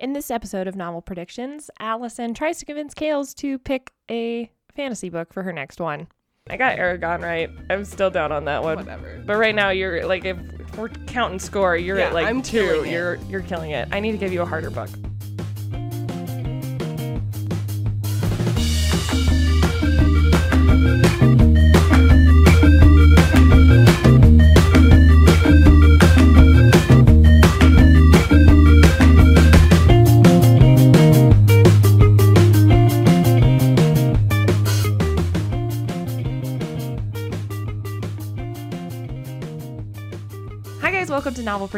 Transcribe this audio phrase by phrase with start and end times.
[0.00, 5.08] In this episode of Novel Predictions, Alyson tries to convince Kales to pick a fantasy
[5.08, 6.06] book for her next one.
[6.48, 7.50] I got Eragon right.
[7.68, 8.76] I'm still down on that one.
[8.76, 9.22] Whatever.
[9.26, 10.38] But right now you're like if
[10.76, 12.84] we're counting score, you're Yeah, at like I'm two.
[12.84, 13.88] You're you're killing it.
[13.90, 14.88] I need to give you a harder book.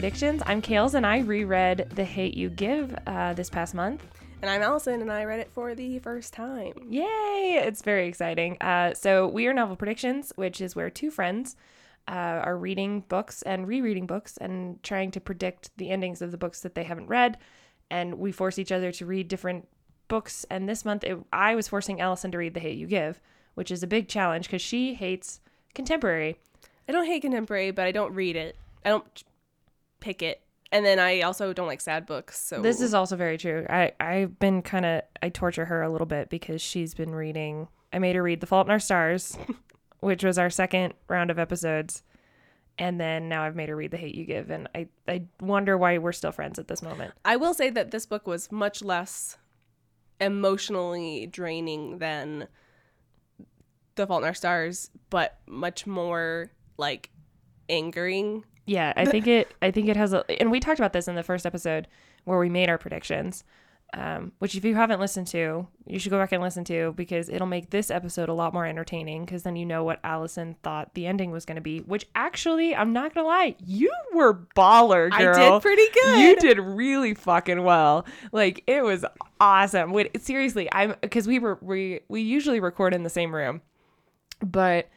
[0.00, 0.42] Predictions.
[0.46, 4.02] I'm Kales and I reread The Hate U Give uh, this past month.
[4.40, 6.72] And I'm Alyson, and I read it for the first time.
[6.88, 7.60] Yay!
[7.62, 8.56] It's very exciting.
[8.62, 11.54] Uh, so, we are Novel Predictions, which is where two friends
[12.08, 16.38] uh, are reading books and rereading books and trying to predict the endings of the
[16.38, 17.36] books that they haven't read.
[17.90, 19.68] And we force each other to read different
[20.08, 20.46] books.
[20.48, 23.20] And this month, it, I was forcing Alyson to read The Hate U Give,
[23.52, 25.42] which is a big challenge because she hates
[25.74, 26.38] contemporary.
[26.88, 28.56] I don't hate contemporary, but I don't read it.
[28.82, 29.24] I don't
[30.00, 30.42] pick it.
[30.72, 32.38] And then I also don't like sad books.
[32.38, 33.66] So This is also very true.
[33.68, 37.68] I, I've been kind of, I torture her a little bit because she's been reading,
[37.92, 39.36] I made her read The Fault in Our Stars,
[40.00, 42.02] which was our second round of episodes.
[42.78, 44.48] And then now I've made her read The Hate U Give.
[44.50, 47.14] And I, I wonder why we're still friends at this moment.
[47.24, 49.36] I will say that this book was much less
[50.20, 52.46] emotionally draining than
[53.96, 57.10] The Fault in Our Stars, but much more like
[57.68, 58.44] angering.
[58.70, 61.16] Yeah, I think it, I think it has a, and we talked about this in
[61.16, 61.88] the first episode
[62.24, 63.42] where we made our predictions.
[63.92, 67.28] Um, which if you haven't listened to, you should go back and listen to because
[67.28, 70.94] it'll make this episode a lot more entertaining because then you know what Alyson thought
[70.94, 71.80] the ending was going to be.
[71.80, 75.36] Which actually, I'm not gonna lie, you were baller, girl.
[75.36, 76.20] I did pretty good.
[76.20, 78.06] You did really fucking well.
[78.30, 79.04] Like it was
[79.40, 79.90] awesome.
[79.90, 83.60] Wait, seriously, I'm because we were we we usually record in the same room,
[84.40, 84.88] but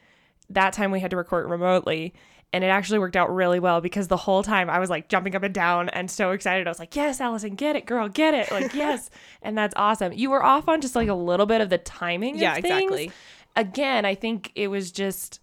[0.50, 2.14] that time we had to record remotely.
[2.54, 5.34] And it actually worked out really well because the whole time I was like jumping
[5.34, 6.68] up and down and so excited.
[6.68, 8.52] I was like, yes, Alyson, get it, girl, get it.
[8.52, 9.10] Like, yes.
[9.42, 10.12] and that's awesome.
[10.12, 12.38] You were off on just like a little bit of the timing.
[12.38, 13.10] Yeah, exactly.
[13.56, 15.40] Again, I think it was just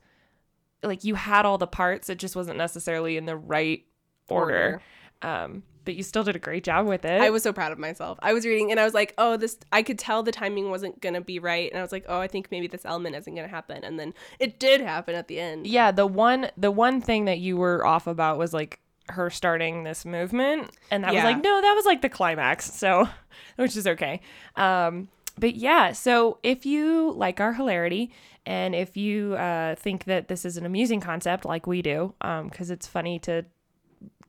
[0.83, 2.09] like you had all the parts.
[2.09, 3.85] It just wasn't necessarily in the right
[4.29, 4.81] order.
[5.21, 7.21] Um, but you still did a great job with it.
[7.21, 8.19] I was so proud of myself.
[8.21, 11.01] I was reading and I was like, oh, this, I could tell the timing wasn't
[11.01, 11.69] going to be right.
[11.71, 13.83] And I was like, oh, I think maybe this element isn't going to happen.
[13.83, 15.67] And then it did happen at the end.
[15.67, 19.83] yeah the one the one thing that you were off about was like her starting
[19.83, 23.09] this movement and that was like no that was like the climax so
[23.57, 24.21] which is okay
[24.55, 28.11] um but yeah so if you like our hilarity
[28.45, 32.69] and if you uh, think that this is an amusing concept like we do because
[32.71, 33.43] it's funny to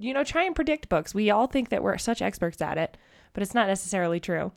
[0.02, 2.96] you know try and predict books we all think that we're such experts at it
[3.32, 4.52] but it's not necessarily true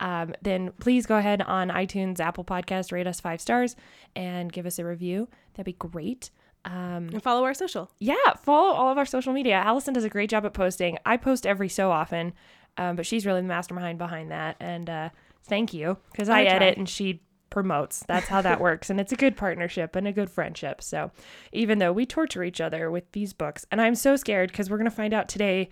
[0.00, 3.76] um, then please go ahead on iTunes, Apple Podcast, rate us five stars,
[4.16, 5.28] and give us a review.
[5.54, 6.30] That'd be great.
[6.64, 7.90] Um, And follow our social.
[8.00, 9.62] yeah, follow all of our social media.
[9.64, 10.98] Alyson does a great job at posting.
[11.06, 12.32] I post every so often,
[12.76, 14.56] um, but she's really the mastermind behind that.
[14.58, 15.08] And uh,
[15.44, 18.04] thank you because I, I edit and she promotes.
[18.08, 20.82] That's how that works, and it's a good partnership and a good friendship.
[20.82, 21.10] So
[21.52, 24.78] even though we torture each other with these books, and I'm so scared because we're
[24.78, 25.68] gonna find out today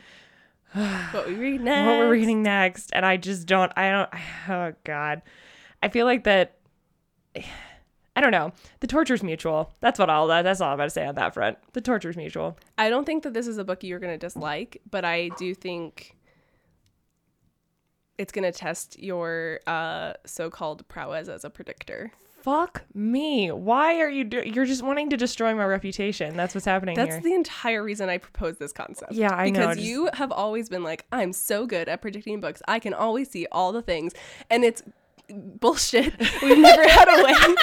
[1.11, 1.87] What we read next.
[1.87, 2.91] what we're reading next.
[2.95, 4.11] and i just don't i don't
[4.49, 5.23] oh god.
[5.83, 6.57] I feel like that
[8.17, 8.53] i don't know.
[8.81, 9.73] The torture's mutual.
[9.81, 11.59] That's what all that's all i'm gonna say on that front.
[11.73, 12.57] The torture's mutual.
[12.79, 15.55] I don't think that this is a book you're going to dislike, but I do
[15.55, 16.17] think
[18.19, 22.13] it's going to test your uh, so-called prowess as a predictor.
[22.43, 26.67] fuck me why are you do- you're just wanting to destroy my reputation that's what's
[26.67, 29.13] happening That's here the entire reason I proposed this concept.
[29.13, 32.61] Yeah, I know, Because you have always been like, I'm so good at predicting books.
[32.67, 34.13] I can always see all the things.
[34.51, 34.83] And it's
[35.31, 36.13] bullshit.
[36.43, 37.55] We've never had a way.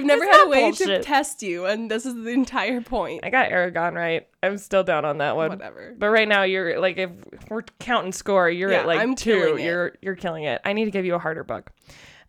[0.00, 0.86] We've never had a way bullshit.
[0.86, 3.24] to test you, and this is the entire point.
[3.24, 5.94] i got eragon right i'm still down on that one Whatever.
[5.98, 7.10] but right now you're like if
[7.48, 10.86] we're counting score you're Yeah, at like I'm two you're you're killing it i need
[10.86, 11.70] to give you a harder book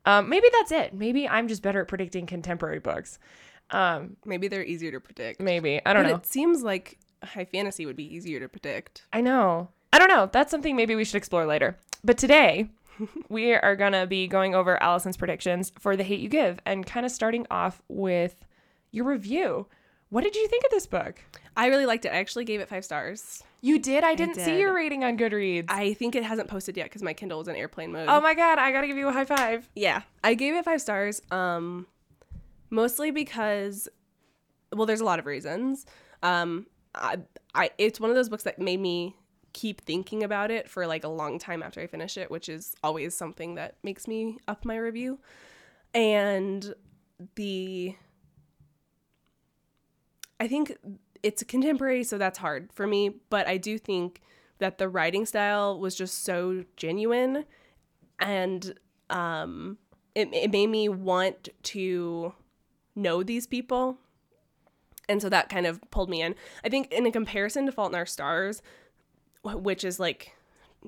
[0.05, 3.19] um, maybe that's it maybe i'm just better at predicting contemporary books
[3.71, 5.39] um, Maybe they're easier to predict.
[5.39, 9.05] maybe i don't but know it seems like high fantasy would be easier to predict.
[9.13, 9.69] I know.
[9.93, 10.27] I don't know.
[10.33, 11.77] That's something maybe we should explore later.
[12.03, 12.69] But today,
[13.29, 16.85] we are going to be going over Alyson's predictions for The Hate U Give and
[16.85, 18.45] kind of starting off with
[18.91, 19.67] your review.
[20.09, 21.23] What did you think of this book?
[21.55, 22.09] I really liked it.
[22.09, 23.43] I actually gave it five stars.
[23.61, 24.03] You did?
[24.03, 24.59] I didn't see did.
[24.59, 25.65] your rating on Goodreads.
[25.69, 28.09] I think it hasn't posted yet because my Kindle is in airplane mode.
[28.09, 29.69] oh my God, I got to give you a high five.
[29.75, 31.21] yeah, I gave it five stars.
[31.31, 31.87] Um,
[32.69, 33.87] mostly because,
[34.73, 35.85] well, there's a lot of reasons.
[36.23, 37.19] Um, I,
[37.55, 39.15] I it's one of those books that made me
[39.53, 42.75] keep thinking about it for like a long time after I finish it, which is
[42.83, 45.19] always something that makes me up my review.
[45.93, 46.73] And
[47.35, 47.95] the
[50.39, 50.75] I think
[51.21, 54.21] it's a contemporary, so that's hard for me, but I do think
[54.61, 57.45] that the writing style was just so genuine
[58.19, 58.75] and
[59.09, 59.77] um
[60.13, 62.33] it, it made me want to
[62.95, 63.97] know these people
[65.09, 67.91] and so that kind of pulled me in i think in a comparison to fault
[67.91, 68.61] in our stars
[69.43, 70.33] which is like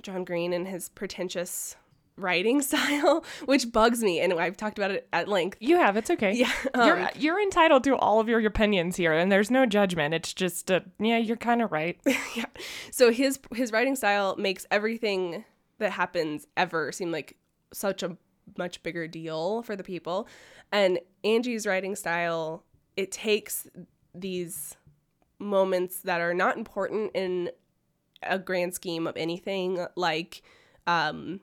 [0.02, 1.76] john green and his pretentious
[2.16, 5.98] writing style which bugs me and i've talked about it at length You have.
[5.98, 6.34] It's okay.
[6.34, 10.14] yeah You're um, you're entitled to all of your opinions here, and there's no judgment.
[10.14, 12.00] It's just, uh, yeah, you're kind of right.
[12.36, 12.46] yeah.
[12.92, 15.44] So his his writing style makes everything
[15.80, 17.36] that happens ever seem like
[17.72, 18.18] such a
[18.58, 20.28] much bigger deal for the people.
[20.72, 22.64] And Angie's writing style,
[22.96, 23.68] it takes
[24.14, 24.76] these
[25.40, 27.50] moments that are not important in
[28.28, 30.42] a grand scheme of anything, like
[30.88, 31.40] um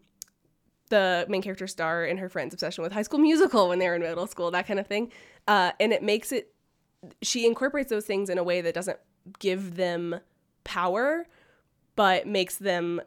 [0.91, 3.95] the main character star and her friend's obsession with high school musical when they were
[3.95, 5.11] in middle school, that kind of thing.
[5.47, 6.53] Uh, and it makes it
[7.23, 8.99] she incorporates those things in a way that doesn't
[9.39, 10.21] give them
[10.65, 11.27] power
[11.97, 13.01] but makes them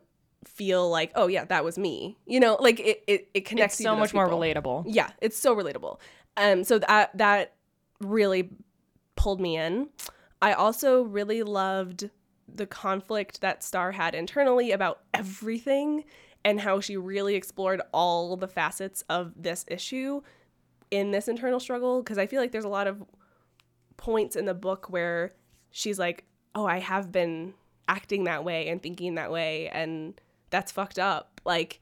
[0.46, 3.96] feel like oh yeah that was me you know like it it, it connects so
[3.96, 4.84] much more relatable.
[4.88, 6.00] yeah it's so relatable
[6.38, 7.54] um so that that
[8.02, 8.50] really
[9.16, 9.88] pulled me in
[10.42, 12.10] i also really loved
[12.48, 16.04] the conflict that star had internally about everything
[16.46, 20.22] and how she really explored all the facets of this issue
[20.92, 23.04] in this internal struggle because i feel like there's a lot of
[23.98, 25.32] points in the book where
[25.72, 26.26] she's like,
[26.56, 27.54] "Oh, I have been
[27.88, 30.20] acting that way and thinking that way and
[30.50, 31.80] that's fucked up." Like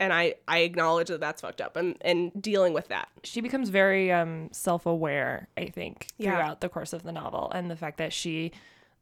[0.00, 3.08] and I I acknowledge that that's fucked up and and dealing with that.
[3.24, 6.30] she becomes very um, self-aware i think Yeah.
[6.36, 8.52] throughout the course of the novel and the fact that she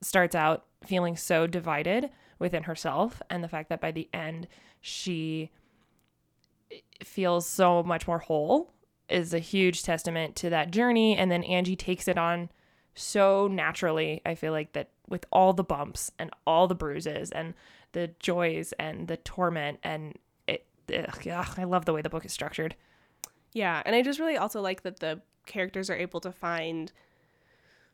[0.03, 4.49] starts out feeling so divided within herself and the fact that by the end
[4.81, 5.51] she
[7.03, 8.73] feels so much more whole
[9.09, 11.17] is a huge testament to that journey.
[11.17, 12.51] And then angie takes it on
[12.95, 17.55] so naturally i feel like that with all the bumps and all the bruises and
[17.93, 22.25] the joys and the torment and it ugh, yeah, i love the way the book
[22.25, 22.75] is structured.
[23.53, 26.91] Yeah, and I just really also like that the characters are able to find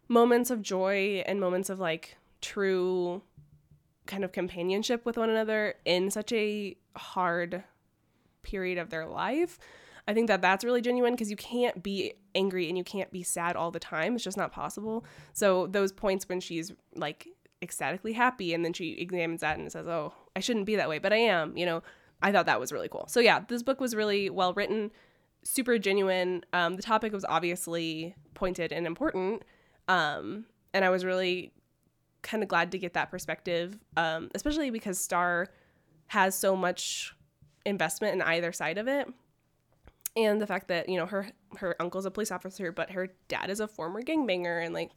[0.07, 3.23] moments of joy and moments of like true
[4.07, 7.63] kind of companionship with one another in such a hard
[8.43, 9.59] period of their life.
[10.09, 13.23] I think that that's really genuine because you can't be angry and you can't be
[13.23, 14.15] sad all the time.
[14.15, 15.05] It's just not possible.
[15.35, 17.29] So those points when she's like
[17.61, 20.99] ecstatically happy and then she examines that and says, "Oh, I shouldn't be that way,
[20.99, 21.83] but I am." You know,
[22.23, 23.05] I thought that was really cool.
[23.09, 24.91] So yeah, this book was really well written,
[25.45, 26.43] super genuine.
[26.55, 29.43] Um, the topic was obviously pointed and important,
[29.89, 31.53] um, and I was really
[32.29, 35.49] kind of glad to get that perspective, um, especially because Star
[36.09, 37.15] has so much
[37.65, 39.09] investment in either side of it.
[40.17, 41.29] And the fact that you know her
[41.59, 44.91] her uncle's a police officer but her dad is a former gangbanger and like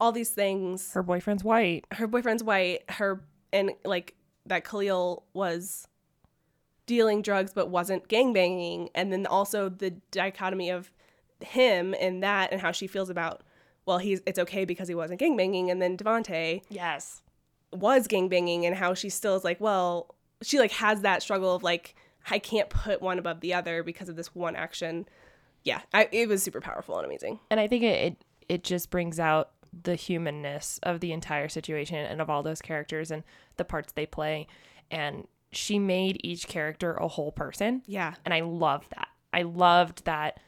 [0.00, 0.92] all these things.
[0.92, 1.86] Her boyfriend's white.
[1.92, 2.90] Her boyfriend's white.
[2.90, 3.22] Her
[3.52, 4.14] and like
[4.46, 5.86] that khalil was
[6.86, 8.88] dealing drugs but wasn't gangbanging.
[8.94, 10.90] And then also the dichotomy of
[11.40, 13.42] him and that and how she feels about
[13.90, 15.68] well he's it's okay because he wasn't gangbanging.
[15.68, 17.22] And then devante yes.
[17.72, 21.64] was gangbanging and how she still is like, well, she like has that struggle of
[21.64, 21.96] like,
[22.30, 25.06] I can't put one above the other because of this one action.
[25.64, 27.40] Yeah, I, it was super powerful and amazing.
[27.50, 29.50] and i think it, it it just brings out
[29.82, 33.24] the humanness of the entire situation and of all those characters and
[33.56, 34.46] the parts they play.
[34.90, 37.82] And she made each character a whole person.
[37.86, 39.08] Yeah, and i loved that.
[39.32, 40.38] I loved that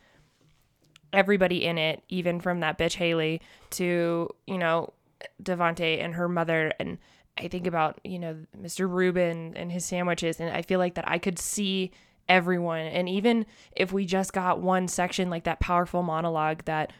[1.12, 3.40] everybody in it even from that bitch haley
[3.70, 4.92] to you know
[5.42, 6.98] devante and her mother and
[7.38, 11.08] i think about you know mr rubin and his sandwiches and i feel like that
[11.08, 11.90] i could see
[12.28, 16.92] everyone and even if we just got one section like that powerful monologue that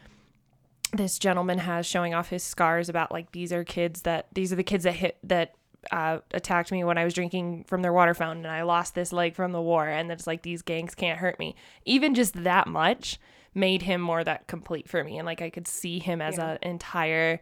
[0.91, 4.55] this gentleman has showing off his scars about like these are kids that these are
[4.55, 5.55] the kids that hit that
[5.91, 9.11] uh, attacked me when I was drinking from their water fountain and I lost this
[9.11, 11.55] leg from the war and it's like these gangs can't hurt me.
[11.85, 13.19] Even just that much
[13.55, 16.51] made him more that complete for me and like I could see him as Yeah.
[16.51, 17.39] an entire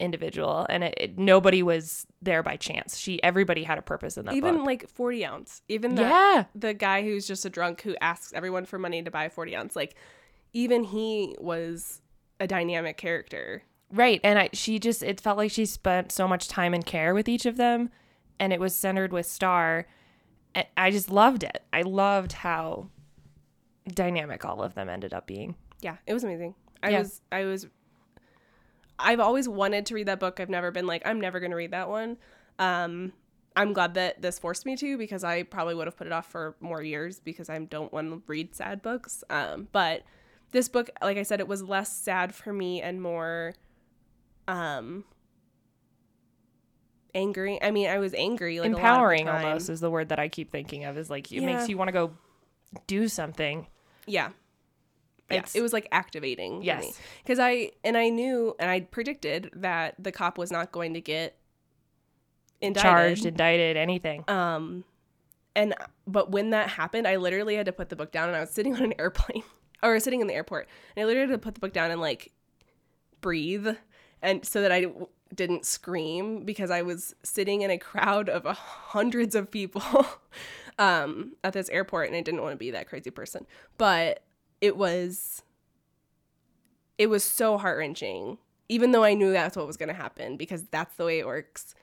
[0.00, 2.98] individual and it, it, nobody was there by chance.
[2.98, 4.66] She everybody had a purpose in that even book.
[4.66, 5.62] like 40 ounce.
[5.68, 6.44] Even the, yeah.
[6.54, 9.76] the guy who's just a drunk who asks everyone for money to buy 40 ounce.
[9.76, 9.94] Like,
[10.52, 12.00] even he was
[12.40, 13.62] a dynamic character.
[13.92, 14.20] Right.
[14.24, 17.28] And I she just it felt like she spent so much time and care with
[17.28, 17.90] each of them
[18.40, 19.86] and it was centered with Star.
[20.56, 21.62] And I just loved it.
[21.72, 22.88] I loved how
[23.88, 25.54] dynamic all of them ended up being.
[25.80, 26.54] Yeah, it was amazing.
[26.82, 26.98] I Yeah.
[27.00, 27.66] was I was
[28.98, 30.38] I've always wanted to read that book.
[30.40, 32.16] I've never been like I'm never going to read that one.
[32.58, 33.12] Um
[33.56, 36.26] I'm glad that this forced me to because I probably would have put it off
[36.26, 39.22] for more years because I don't want to read sad books.
[39.30, 40.02] Um, but
[40.50, 43.54] this book, like I said, it was less sad for me and more
[44.48, 45.04] um
[47.14, 47.62] angry.
[47.62, 50.08] I mean, I was angry like a lot of the Empowering almost is the word
[50.08, 50.98] that I keep thinking of.
[50.98, 51.46] Is like it Yeah.
[51.46, 52.12] makes you want to go
[52.86, 53.66] do something.
[54.06, 54.30] Yeah.
[55.30, 55.54] Yes.
[55.54, 56.62] it was like activating.
[56.62, 56.98] Yes.
[57.22, 61.00] Because I, and I knew and I predicted that the cop was not going to
[61.00, 61.36] get
[62.60, 62.90] indicted.
[62.90, 64.24] Charged, indicted, anything.
[64.28, 64.84] Um,
[65.56, 65.74] and,
[66.06, 68.50] but when that happened, I literally had to put the book down and I was
[68.50, 69.42] sitting on an airplane
[69.82, 72.00] or sitting in the airport and I literally had to put the book down and
[72.00, 72.32] like
[73.20, 73.68] breathe
[74.22, 78.44] and so that I w- didn't scream because I was sitting in a crowd of
[78.56, 80.06] hundreds of people
[80.78, 83.46] um, at this airport and I didn't want to be that crazy person.
[83.78, 84.22] But
[84.60, 85.42] it was
[86.98, 88.38] it was so heart wrenching,
[88.68, 91.26] even though I knew that's what was going to happen because that's the way it
[91.26, 91.74] works.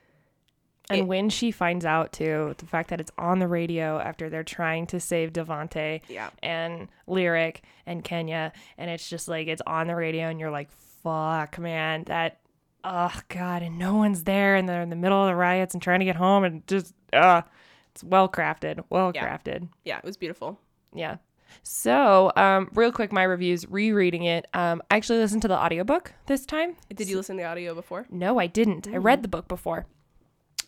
[0.90, 4.30] And it- when she finds out too, the fact that it's on the radio after
[4.30, 6.30] they're trying to save Devante Yeah.
[6.42, 10.70] and Lyric and Kenya, and it's just like it's on the radio, and you're like,
[11.04, 12.38] "Fuck, man, that."
[12.84, 15.84] Oh God, and no one's there, and they're in the middle of the riots and
[15.84, 17.44] trying to get home, and just uh,
[17.92, 19.26] it's well crafted, well Yeah.
[19.38, 19.70] crafted.
[19.86, 20.60] Yeah, it was beautiful.
[20.94, 21.18] Yeah.
[21.64, 24.48] So, um, real quick, my reviews, rereading it.
[24.54, 26.76] Um, I actually listened to the audiobook this time.
[26.94, 28.06] Did you listen to the audio before?
[28.10, 28.88] No, I didn't.
[28.88, 29.86] I read the book before.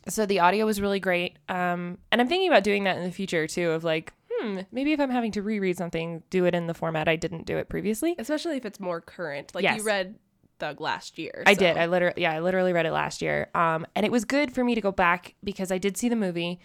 [0.10, 1.38] So the audio was really great.
[1.48, 4.92] Um, and I'm thinking about doing that in the future too, of like, hmm, maybe
[4.92, 7.70] if I'm having to reread something, do it in the format I didn't do it
[7.70, 8.15] previously.
[8.20, 9.56] Especially if it's more current.
[9.56, 9.77] Like Yes.
[9.77, 10.15] you read
[10.60, 11.44] Thug last year.
[11.46, 11.77] I so- did.
[11.77, 13.48] I literally, yeah, I literally read it last year.
[13.56, 16.15] Um, and it was good for me to go back because I did see the
[16.18, 16.60] movie,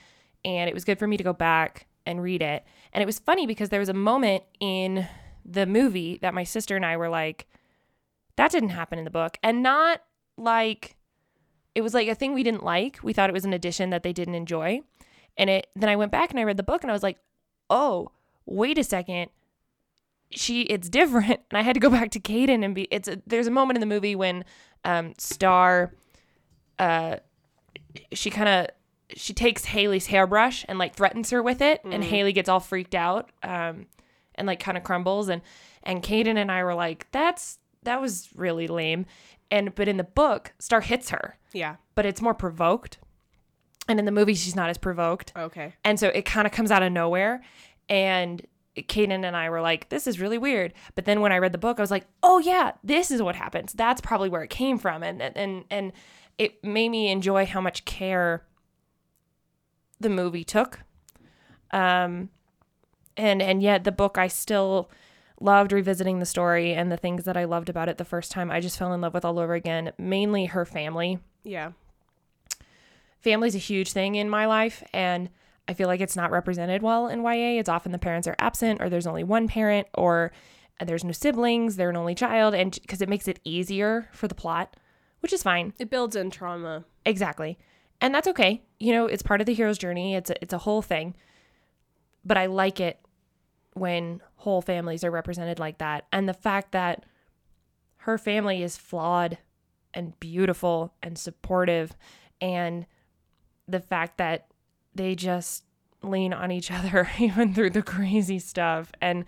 [0.44, 2.64] and it was good for me to go back and read it.
[2.92, 5.06] And it was funny because there was a moment in
[5.44, 7.46] the movie that my sister and I were like,
[8.36, 10.02] that didn't happen in the book, and not
[10.36, 10.96] like
[11.74, 12.98] it was like a thing we didn't like.
[13.02, 14.80] We thought it was an addition that they didn't enjoy,
[15.36, 15.66] and it.
[15.74, 17.18] Then I went back and I read the book, and I was like,
[17.68, 18.12] oh,
[18.46, 19.30] wait a second
[20.30, 23.20] she it's different and i had to go back to Caden and be it's a,
[23.26, 24.44] there's a moment in the movie when
[24.84, 25.94] um star
[26.78, 27.16] uh
[28.12, 28.66] she kind of
[29.16, 32.94] she takes haley's hairbrush and like threatens her with it and haley gets all freaked
[32.94, 33.86] out um
[34.34, 35.40] and like kind of crumbles and
[35.82, 39.06] and Caden and i were like that's that was really lame
[39.50, 41.76] and but in the book star hits her Yeah.
[41.94, 42.98] but it's more provoked
[43.88, 45.72] and in the movie she's not as provoked Okay.
[45.84, 47.40] and so it kind of comes out of nowhere.
[47.88, 48.46] And
[48.76, 50.74] Kaden and I were like, this is really weird.
[50.94, 53.34] But then when I read the book, I was like, oh yeah, this is what
[53.34, 53.72] happens.
[53.72, 55.02] That's probably where it came from.
[55.02, 55.92] And and and
[56.36, 58.44] it made me enjoy how much care
[60.00, 60.80] the movie took.
[61.70, 62.30] Um
[63.16, 64.90] and and yet the book I still
[65.40, 68.50] loved revisiting the story and the things that I loved about it the first time.
[68.50, 71.72] I just fell in love with all over again, mainly her family Yeah.
[73.20, 75.28] family's a huge thing in my life and
[75.68, 77.58] I feel like it's not represented well in YA.
[77.60, 80.32] It's often the parents are absent or there's only one parent or
[80.84, 84.34] there's no siblings, they're an only child and because it makes it easier for the
[84.34, 84.76] plot,
[85.20, 85.74] which is fine.
[85.78, 86.84] It builds in trauma.
[87.04, 87.58] Exactly.
[88.00, 88.62] And that's okay.
[88.78, 90.14] You know, it's part of the hero's journey.
[90.14, 91.14] It's a, it's a whole thing.
[92.24, 93.00] But I like it
[93.74, 96.06] when whole families are represented like that.
[96.12, 97.04] And the fact that
[97.98, 99.38] her family is flawed
[99.94, 101.96] and beautiful and supportive
[102.40, 102.86] and
[103.66, 104.46] the fact that
[104.94, 105.64] they just
[106.02, 109.24] lean on each other even through the crazy stuff and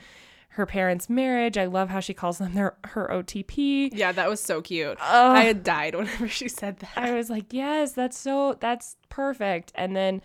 [0.61, 1.57] her parents' marriage.
[1.57, 3.90] I love how she calls them their her OTP.
[3.95, 4.99] Yeah, that was so cute.
[5.00, 5.31] Oh.
[5.31, 6.93] I had died whenever she said that.
[6.97, 9.73] I was like, yes, that's so that's perfect.
[9.75, 10.21] And then,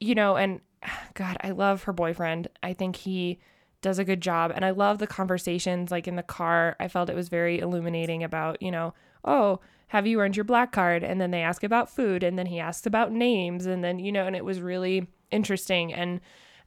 [0.00, 0.60] you know, and
[1.14, 2.48] God, I love her boyfriend.
[2.62, 3.38] I think he
[3.80, 4.52] does a good job.
[4.52, 6.74] And I love the conversations like in the car.
[6.80, 8.94] I felt it was very illuminating about, you know,
[9.24, 11.04] oh, have you earned your black card?
[11.04, 14.10] And then they ask about food and then he asks about names and then, you
[14.10, 16.20] know, and it was really interesting and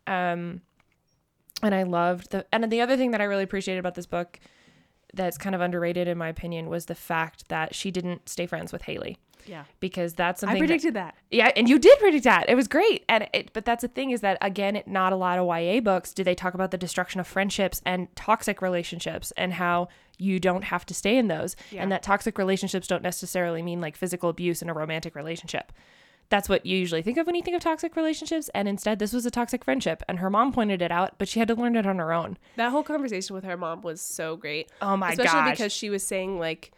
[0.07, 0.61] um
[1.61, 4.39] and I loved the and the other thing that I really appreciated about this book
[5.13, 8.71] that's kind of underrated in my opinion was the fact that she didn't stay friends
[8.71, 9.63] with Haley yeah.
[9.79, 11.15] because that's I something that- predicted that.
[11.29, 12.49] yeah, and you did predict that.
[12.49, 13.03] It was great.
[13.07, 15.79] And it, but that's the thing is that again, it, not a lot of YA
[15.81, 19.87] books do they talk about the destruction of friendships and toxic relationships and how
[20.17, 21.55] you don't have to stay in those.
[21.71, 21.81] Yeah.
[21.81, 25.71] And that toxic relationships don't necessarily mean like physical abuse in a romantic relationship.
[26.31, 28.49] That's what you usually think of when you think of toxic relationships.
[28.55, 30.01] And instead, this was a toxic friendship.
[30.07, 32.37] And her mom pointed it out, but she had to learn it on her own.
[32.55, 34.71] That whole conversation with her mom was so great.
[34.81, 35.57] Oh my Especially gosh.
[35.57, 36.71] because she was saying like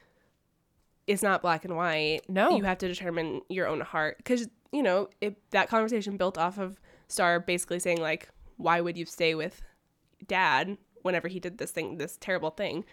[1.06, 2.22] it's not black and white.
[2.28, 2.58] No.
[2.58, 6.58] You have to determine your own heart cuz you know, it, that conversation built off
[6.58, 9.62] of Star basically saying like why would you stay with
[10.26, 12.86] dad whenever he did this thing this terrible thing.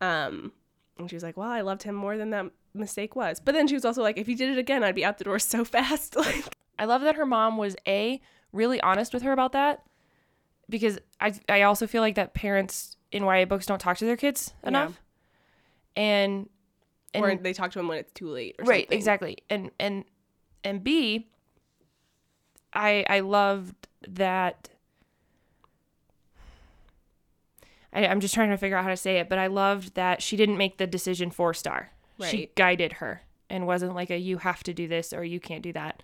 [0.00, 0.52] Um
[0.98, 3.66] and she was like, "Well, I loved him more than that mistake was." But then
[3.66, 5.64] she was also like, "If you did it again, I'd be out the door so
[5.64, 6.44] fast." like
[6.78, 8.20] I love that her mom was a
[8.52, 9.82] really honest with her about that
[10.68, 14.16] because I I also feel like that parents in YA books don't talk to their
[14.16, 14.68] kids Yeah.
[14.68, 15.00] enough.
[15.96, 16.48] And
[17.14, 18.56] and or they talk to him when it's too late.
[18.58, 18.96] Or right something.
[18.96, 20.04] exactly and and
[20.64, 21.28] and b
[22.72, 24.70] i i loved that
[27.92, 30.22] I, i'm just trying to figure out how to say it but i loved that
[30.22, 31.90] she didn't make the decision for star
[32.30, 35.62] she guided her and wasn't like a you have to do this or you can't
[35.62, 36.02] do that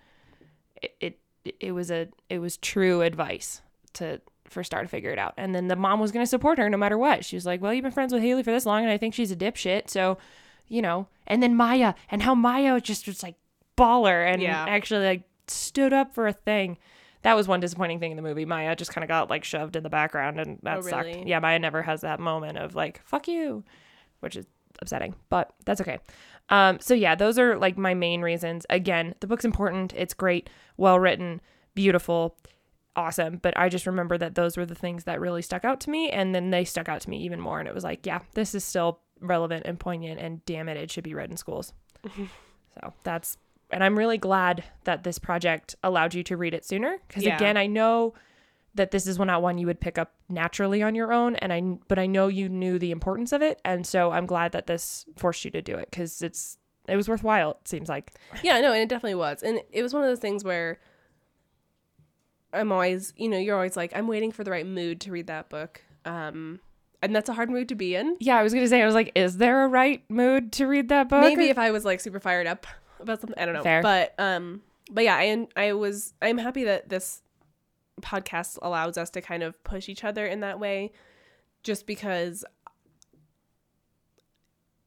[0.81, 3.61] it it, it was a it was true advice
[3.93, 5.35] to for Star to figure it out.
[5.37, 7.23] And then the mom was going to support her no matter what.
[7.23, 9.13] She was like, "Well, you've been friends with Haley for this long, and I think
[9.13, 10.17] she's a dipshit, so
[10.67, 13.35] you know." And then Maya, and how Maya just was like
[13.77, 14.65] baller and Yeah.
[14.67, 16.77] actually like stood up for a thing.
[17.21, 18.45] That was one disappointing thing in the movie.
[18.45, 21.15] Maya just kind of got like shoved in the background, and that Oh, sucked.
[21.27, 23.63] Yeah, Maya never has that moment of like "fuck you,"
[24.19, 24.47] which is
[24.81, 25.99] upsetting, but that's okay.
[26.49, 28.65] Um, so yeah, those are like my main reasons.
[28.69, 29.93] Again, the book's important.
[29.95, 31.41] It's great, well written,
[31.75, 32.35] beautiful,
[32.95, 33.37] awesome.
[33.37, 36.09] But I just remember that those were the things that really stuck out to me,
[36.09, 37.59] and then they stuck out to me even more.
[37.59, 40.89] And it was like, yeah, this is still relevant and poignant, and damn it, it
[40.91, 41.73] should be read in schools.
[42.15, 43.37] so that's,
[43.69, 47.35] and I'm really glad that this project allowed you to read it sooner, because Yeah.
[47.35, 48.13] again, I know
[48.75, 51.51] that this is one not one you would pick up naturally on your own and
[51.51, 54.67] I but I know you knew the importance of it and so I'm glad that
[54.67, 56.57] this forced you to do it cuz it's
[56.87, 58.13] it was worthwhile it seems like.
[58.43, 59.43] Yeah, no, and it definitely was.
[59.43, 60.79] And it was one of those things where
[62.51, 65.27] I'm always, you know, you're always like, I'm waiting for the right mood to read
[65.27, 65.83] that book.
[66.05, 66.59] Um,
[67.01, 68.17] and that's a hard mood to be in.
[68.19, 70.65] Yeah, I was going to say I was like is there a right mood to
[70.65, 71.21] read that book?
[71.21, 72.67] Maybe if I was like super fired up
[72.99, 73.63] about something, I don't know.
[73.63, 73.81] Fair.
[73.81, 74.61] But um,
[74.91, 77.21] but yeah, I I was I'm happy that this
[78.01, 80.91] podcast allows us to kind of push each other in that way,
[81.63, 82.45] just because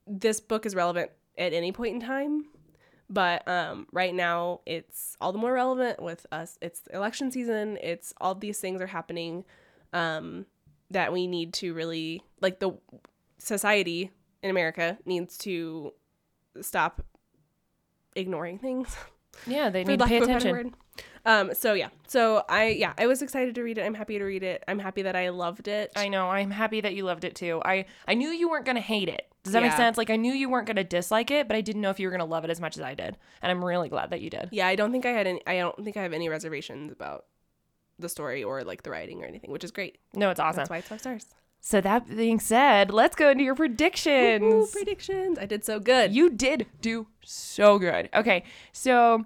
[0.07, 2.47] this book is relevant at any point in time.
[3.09, 6.57] But um, right now, it's all the more relevant with us.
[6.62, 7.78] It's election season.
[7.83, 9.44] It's all these things are happening
[9.92, 10.46] um,
[10.90, 12.72] that we need to really like the
[13.38, 14.11] society
[14.42, 15.92] in America needs to
[16.61, 17.05] stop
[18.14, 18.96] ignoring things
[19.47, 20.75] yeah, they need to pay of a better attention.
[21.25, 23.83] Um, so yeah, so I yeah I was excited to read it.
[23.83, 24.64] I'm happy to read it.
[24.66, 25.92] I'm happy that I loved it.
[25.95, 26.29] I know.
[26.29, 27.62] I'm happy that you loved it too.
[27.64, 29.29] I I knew you weren't going to hate it.
[29.45, 29.97] Does that make sense?
[29.97, 32.07] Like I knew you weren't going to dislike it, but I didn't know if you
[32.07, 33.16] were going to love it as much as I did.
[33.40, 34.49] And I'm really glad that you did.
[34.53, 35.40] yeah, I don't think I had any.
[35.47, 37.27] I don't think I have any reservations about
[37.99, 39.99] the story or like the writing or anything, which is great.
[40.14, 40.59] No, it's awesome.
[40.59, 41.27] That's why it's five stars.
[41.64, 44.42] So that being said, let's go into your predictions.
[44.42, 45.38] Ooh, predictions.
[45.38, 46.12] I did so good.
[46.12, 48.09] You did do so good.
[48.12, 49.25] Okay, so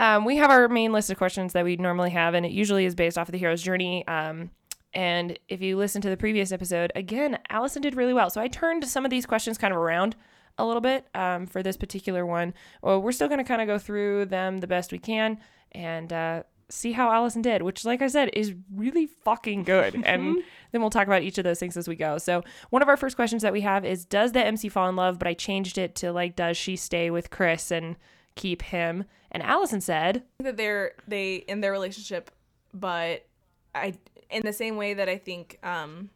[0.00, 2.86] um, we have our main list of questions that we normally have, and it usually
[2.86, 4.06] is based off of the hero's journey.
[4.08, 4.50] Um,
[4.94, 8.30] and if you listen to the previous episode, again, Alyson did really well.
[8.30, 10.16] So I turned some of these questions kind of around
[10.58, 12.52] a little bit um, for this particular one.
[12.82, 15.38] Well, we're still going to kind of go through them the best we can
[15.70, 19.94] and uh, see how Alyson did, which, like I said, is really fucking good.
[20.04, 22.18] and then we'll talk about each of those things as we go.
[22.18, 24.96] So one of our first questions that we have is, does the MC fall in
[24.96, 25.18] love?
[25.18, 27.96] But I changed it to like, does she stay with Chris and
[28.34, 29.04] keep him?
[29.30, 32.30] And Alyson said, that they're they in their relationship,
[32.72, 33.26] but
[33.74, 33.94] I
[34.30, 36.10] in the same way that I think um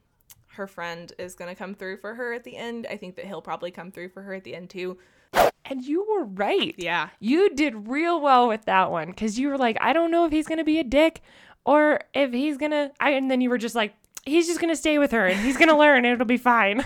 [0.54, 3.42] her friend is gonna come through for her at the end, I think that he'll
[3.42, 4.98] probably come through for her at the end too.
[5.32, 6.74] And you were right.
[6.78, 10.24] yeah, You did real well with that one because you were like, I don't know
[10.26, 11.20] if he's gonna be a dick
[11.64, 12.90] or if he's gonna.
[13.00, 15.76] And then you were just like, he's just gonna stay with her and he's gonna
[15.78, 16.84] learn and it'll be fine.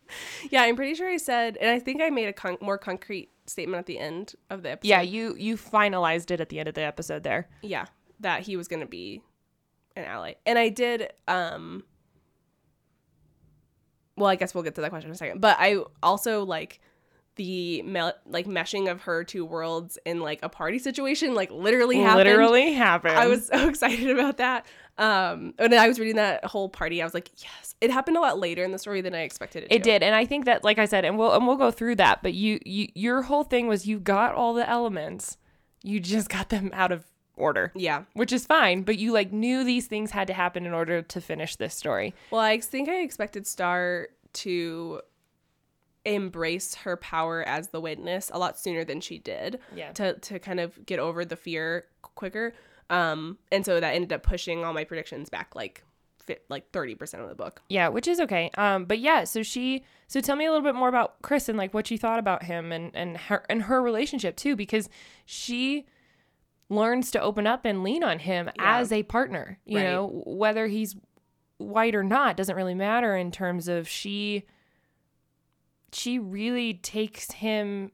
[0.50, 0.62] yeah.
[0.62, 3.78] I'm pretty sure I said, and I think I made a con- more concrete statement
[3.80, 4.88] at the end of the episode.
[4.88, 7.48] Yeah, you you finalized it at the end of the episode there.
[7.62, 7.86] yeah
[8.20, 9.20] that he was going to be
[9.96, 11.82] an ally and i did um
[14.16, 16.80] well i guess we'll get to that question in a second but i also like
[17.36, 21.98] the mel- like meshing of her two worlds in like a party situation like literally
[21.98, 23.16] happened Literally happened.
[23.18, 24.66] i was so excited about that
[24.98, 28.20] um when i was reading that whole party i was like yes it happened a
[28.20, 29.90] lot later in the story than i expected it, It to.
[29.90, 32.22] did, and I think that, like I said, and we'll and we'll go through that.
[32.22, 35.36] But you, you, your whole thing was you got all the elements,
[35.82, 38.82] you just got them out of order, yeah which is fine.
[38.82, 42.14] But you like knew these things had to happen in order to finish this story.
[42.30, 45.00] Well, I think I expected Star to
[46.04, 49.58] embrace her power as the witness a lot sooner than she did.
[49.74, 49.92] Yeah.
[49.92, 52.52] To to kind of get over the fear quicker.
[52.90, 55.82] Um, and so that ended up pushing all my predictions back like
[56.18, 57.62] fit like 30% of the book.
[57.68, 58.50] Yeah, which is okay.
[58.56, 61.58] Um, but yeah, so she, so tell me a little bit more about Chris and
[61.58, 64.88] like what you thought about him and and her and her relationship too, because
[65.24, 65.86] she
[66.68, 68.78] learns to open up and lean on him Yeah.
[68.78, 69.58] as a partner.
[69.64, 69.84] You Right.
[69.84, 70.96] know, whether he's
[71.58, 74.44] white or not doesn't really matter in terms of she.
[75.92, 77.92] She really takes him,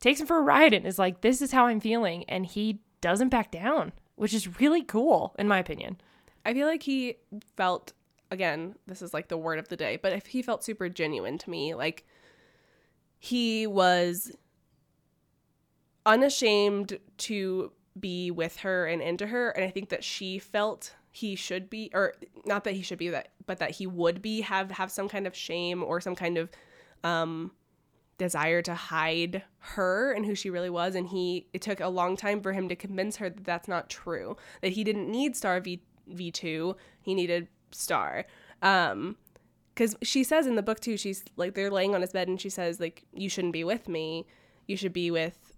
[0.00, 2.80] takes him for a ride and is like, "This is how I'm feeling," and he
[3.00, 6.00] doesn't back down, which is really cool in my opinion.
[6.44, 7.16] I feel like he
[7.56, 7.92] felt
[8.30, 11.38] again, this is like the word of the day, but if he felt super genuine
[11.38, 12.04] to me, like
[13.18, 14.36] he was
[16.06, 21.34] unashamed to be with her and into her and I think that she felt he
[21.34, 24.70] should be or not that he should be that but that he would be have
[24.70, 26.48] have some kind of shame or some kind of
[27.04, 27.52] um
[28.18, 30.94] desire to hide her and who she really was.
[30.94, 33.88] And he it took a long time for him to convince her that that's not
[33.88, 35.80] true that he didn't need star v
[36.12, 38.26] v2 he needed star.
[38.60, 39.16] Um
[39.74, 42.40] because she says in the book too she's like they're laying on his bed and
[42.40, 44.26] she says like you shouldn't be with me.
[44.66, 45.52] You should be with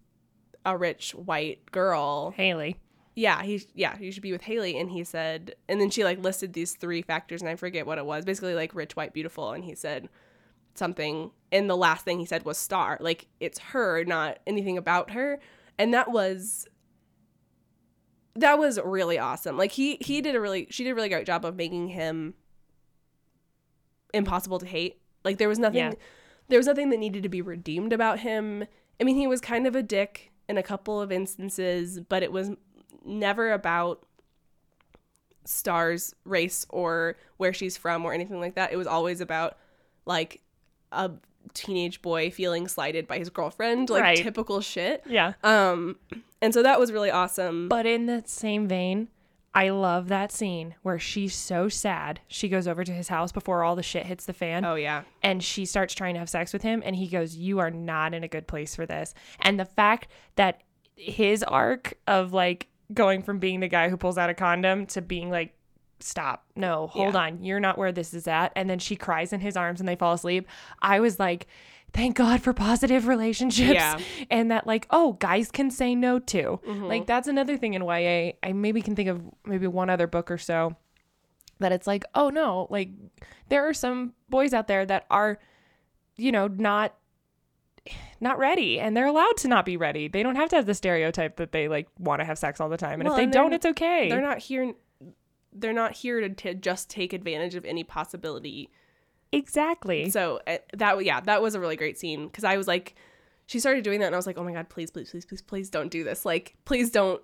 [0.67, 2.33] a rich white girl.
[2.37, 2.77] Haley.
[3.15, 6.23] yeah he yeah you should be with haley and he said and then she like
[6.23, 8.27] listed these three factors and i forget what it was.
[8.27, 9.53] Basically like rich white beautiful.
[9.53, 10.11] And he said
[10.75, 12.97] something and the last thing he said was star.
[13.01, 15.39] Like it's her not anything about her.
[15.79, 16.67] And that was
[18.37, 19.57] that was really awesome.
[19.57, 22.35] Like he he did a really she did a really great job of making him
[24.15, 25.01] impossible to hate.
[25.25, 25.93] Like there was nothing Yeah.
[26.49, 28.65] there was nothing that needed to be redeemed about him.
[29.01, 32.33] I mean he was kind of a dick in a couple of instances but it
[32.33, 32.51] was
[33.05, 34.05] never about
[35.45, 38.73] star's race or where she's from or anything like that.
[38.73, 39.57] It was always about
[40.07, 40.43] like
[40.93, 41.11] a
[41.55, 44.19] teenage boy feeling slighted by his girlfriend like Right.
[44.19, 45.33] typical shit Yeah.
[45.43, 45.97] um
[46.43, 49.09] and so that was really awesome But in the same vein,
[49.53, 52.21] I love that scene where she's so sad.
[52.29, 54.65] She goes over to his house before all the shit hits the fan.
[54.65, 57.59] oh yeah and she starts trying to have sex with him and he goes you
[57.59, 60.61] are not in a good place for this and the fact that
[60.97, 65.01] his arc of like going from being the guy who pulls out a condom to
[65.03, 65.55] being like
[66.03, 67.21] stop no hold Yeah.
[67.21, 69.89] on you're not where this is at and then she cries in his arms and
[69.89, 70.47] they fall asleep
[70.83, 71.47] i was like
[71.93, 73.99] thank god for positive relationships Yeah.
[74.31, 76.85] and that like oh guys can say no too Mm-hmm.
[76.85, 80.31] like that's another thing in ya i maybe can think of maybe one other book
[80.31, 80.77] or so
[81.59, 82.89] that it's like, oh no, like
[83.51, 85.39] there are some boys out there that are,
[86.17, 86.95] you know, not
[88.19, 90.09] not ready and they're allowed to not be ready.
[90.09, 92.71] They don't have to have the stereotype that they like want to have sex all
[92.71, 93.01] the time.
[93.01, 94.09] And Well, if they and don't, it's okay.
[94.09, 94.73] they're not here
[95.53, 98.71] they're not here to, to just take advantage of any possibility
[99.33, 100.11] exactly.
[100.11, 102.95] so uh, that yeah that was a really great scene because i was like
[103.47, 105.43] she started doing that and i was like oh my god please please please please
[105.43, 107.21] please don't do this like please don't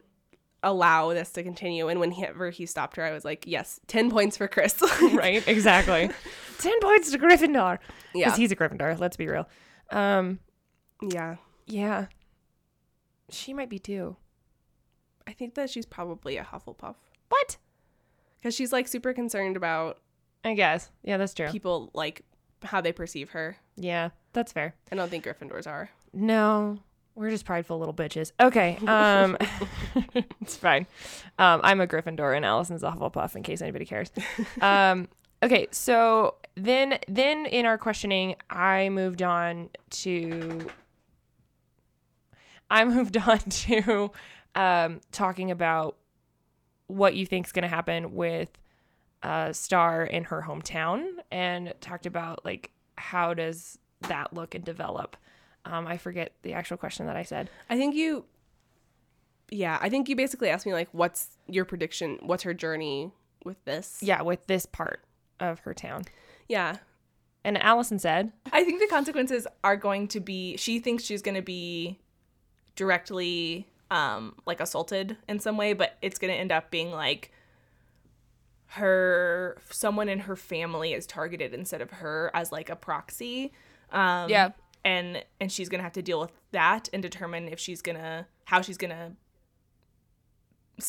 [0.62, 4.36] allow this to continue and whenever he stopped her i was like yes 10 points
[4.36, 5.46] for chris right?
[5.46, 6.10] Exactly.
[6.58, 7.78] 10 points to Gryffindor.
[8.14, 9.48] yeah Cuz he's a Gryffindor, let's be real.
[9.90, 10.40] Um
[11.02, 11.36] yeah
[11.66, 12.06] yeah.
[13.30, 14.16] She might be too.
[15.26, 16.96] i think that she's probably a hufflepuff
[17.28, 17.58] What?
[18.46, 19.98] Because she's like super concerned about
[20.44, 20.88] I guess.
[21.02, 21.48] Yeah, that's true.
[21.48, 22.22] people like
[22.62, 24.72] how they perceive her Yeah, that's fair.
[24.92, 26.78] i don't think gryffindors are No,
[27.16, 28.30] we're just prideful little bitches.
[28.38, 29.36] Okay, um,
[30.40, 30.86] it's fine.
[31.40, 33.34] Um, I'm a Gryffindor and Alyson's a Hufflepuff.
[33.34, 34.12] In case anybody cares.
[34.60, 35.08] Um,
[35.42, 40.68] okay, so then then in our questioning, I moved on to.
[42.70, 44.12] I moved on to
[44.54, 45.96] um, talking about
[46.88, 48.50] what you think is going to happen with
[49.22, 55.16] uh, Star in her hometown, and talked about like how does that look and develop.
[55.64, 57.50] Um, I forget the actual question that I said.
[57.68, 58.24] I think you
[59.50, 63.10] Yeah, I think you basically asked me like what's your prediction, what's her journey
[63.44, 63.98] with this?
[64.00, 65.02] Yeah, with this part
[65.40, 66.04] of her town.
[66.48, 66.76] Yeah.
[67.44, 71.36] And Alyson said, I think the consequences are going to be she thinks she's going
[71.36, 71.98] to be
[72.76, 77.30] directly um like assaulted in some way, but it's going to end up being like
[78.70, 83.52] her someone in her family is targeted instead of her as like a proxy.
[83.92, 84.50] Um Yeah.
[84.84, 87.96] and and she's going to have to deal with that and determine if she's going
[87.96, 89.12] to how she's going to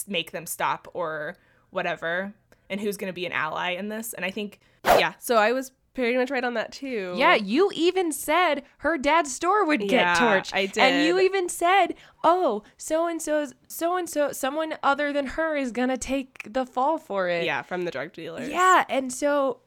[0.08, 1.36] make them stop or
[1.70, 2.34] whatever
[2.70, 4.14] and who's going to be an ally in this.
[4.14, 5.14] And I think Yeah.
[5.20, 7.16] So I was pretty much right on that too.
[7.18, 10.54] Yeah, you even said her dad's store would get Yeah, torched.
[10.54, 10.78] I did.
[10.78, 15.56] And you even said, oh, so and so's so and so, someone other than her
[15.56, 17.46] is gonna take the fall for it.
[17.46, 18.48] Yeah, from the drug dealers.
[18.48, 19.62] Yeah, and so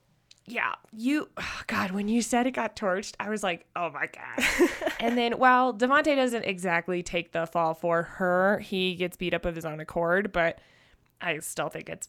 [0.46, 4.06] yeah, you oh God, when you said it got torched, I was like, oh my
[4.06, 4.70] God.
[5.00, 9.44] and then while DeVante doesn't exactly take the fall for her, he gets beat up
[9.44, 10.60] of his own accord, but
[11.20, 12.08] I still think it's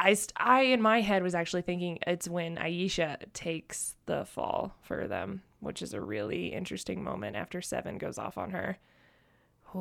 [0.00, 4.74] I, st- I in my head was actually thinking it's when Iesha takes the fall
[4.80, 8.78] for them, which is a really interesting moment after Seven goes off on her.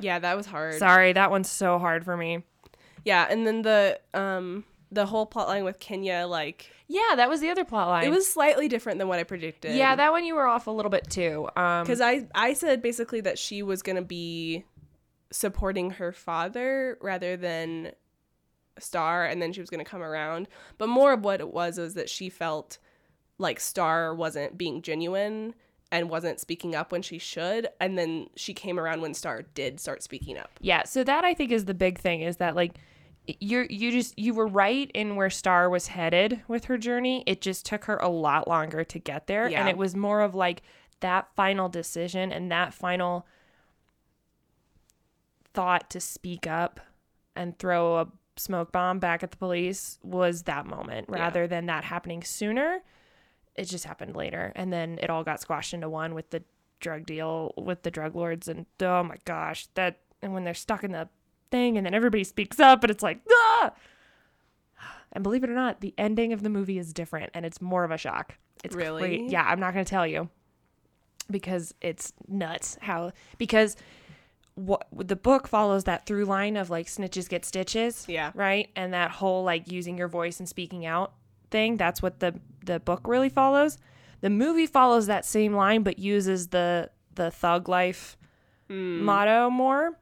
[0.00, 0.74] Yeah, that was hard.
[0.74, 2.42] Sorry, that one's so hard for me.
[3.04, 7.40] Yeah, and then the um the whole plot line with Kenya, like Yeah, that was
[7.40, 8.04] the other plot line.
[8.04, 9.76] it was slightly different than what I predicted.
[9.76, 11.48] yeah, that one you were off a little bit too.
[11.56, 14.64] Um, because I I said basically that she was gonna be
[15.30, 17.92] supporting her father rather than
[18.82, 20.48] Star and then she was going to come around.
[20.78, 22.78] But more of what it was was that she felt
[23.38, 25.54] like Star wasn't being genuine
[25.92, 29.80] and wasn't speaking up when she should and then she came around when Star did
[29.80, 30.50] start speaking up.
[30.60, 32.74] Yeah, so that I think is the big thing is that like
[33.38, 37.22] you're you just you were right in where Star was headed with her journey.
[37.26, 39.60] It just took her a lot longer to get there Yeah.
[39.60, 40.62] and it was more of like
[41.00, 43.26] that final decision and that final
[45.52, 46.80] thought to speak up
[47.34, 48.06] and throw a
[48.40, 51.20] smoke bomb back at the police was that moment Yeah.
[51.20, 52.80] rather than that happening sooner.
[53.54, 56.42] It just happened later and then it all got squashed into one with the
[56.80, 60.82] drug deal with the drug lords and oh my gosh, that and when they're stuck
[60.84, 61.08] in the
[61.50, 63.72] thing and then everybody speaks up and it's like ah!
[65.12, 67.82] and believe it or not the ending of the movie is different and it's more
[67.84, 69.00] of a shock it's Really?
[69.02, 70.28] great yeah i'm not going to tell you
[71.28, 73.76] because it's nuts how because
[74.66, 78.32] what the book follows that through line of like snitches get stitches Yeah.
[78.34, 78.68] right?
[78.76, 81.12] And that whole like using your voice and speaking out
[81.50, 83.78] thing that's what the the book really follows.
[84.20, 88.16] The movie follows that same line but uses the the thug life
[88.68, 89.98] motto more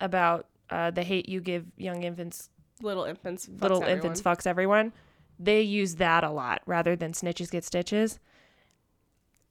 [0.00, 2.48] about uh, the hate you give young infants
[2.82, 3.96] Little infants fucks little everyone.
[3.98, 4.92] infants fucks everyone.
[5.38, 8.18] They use that a lot rather than snitches get stitches.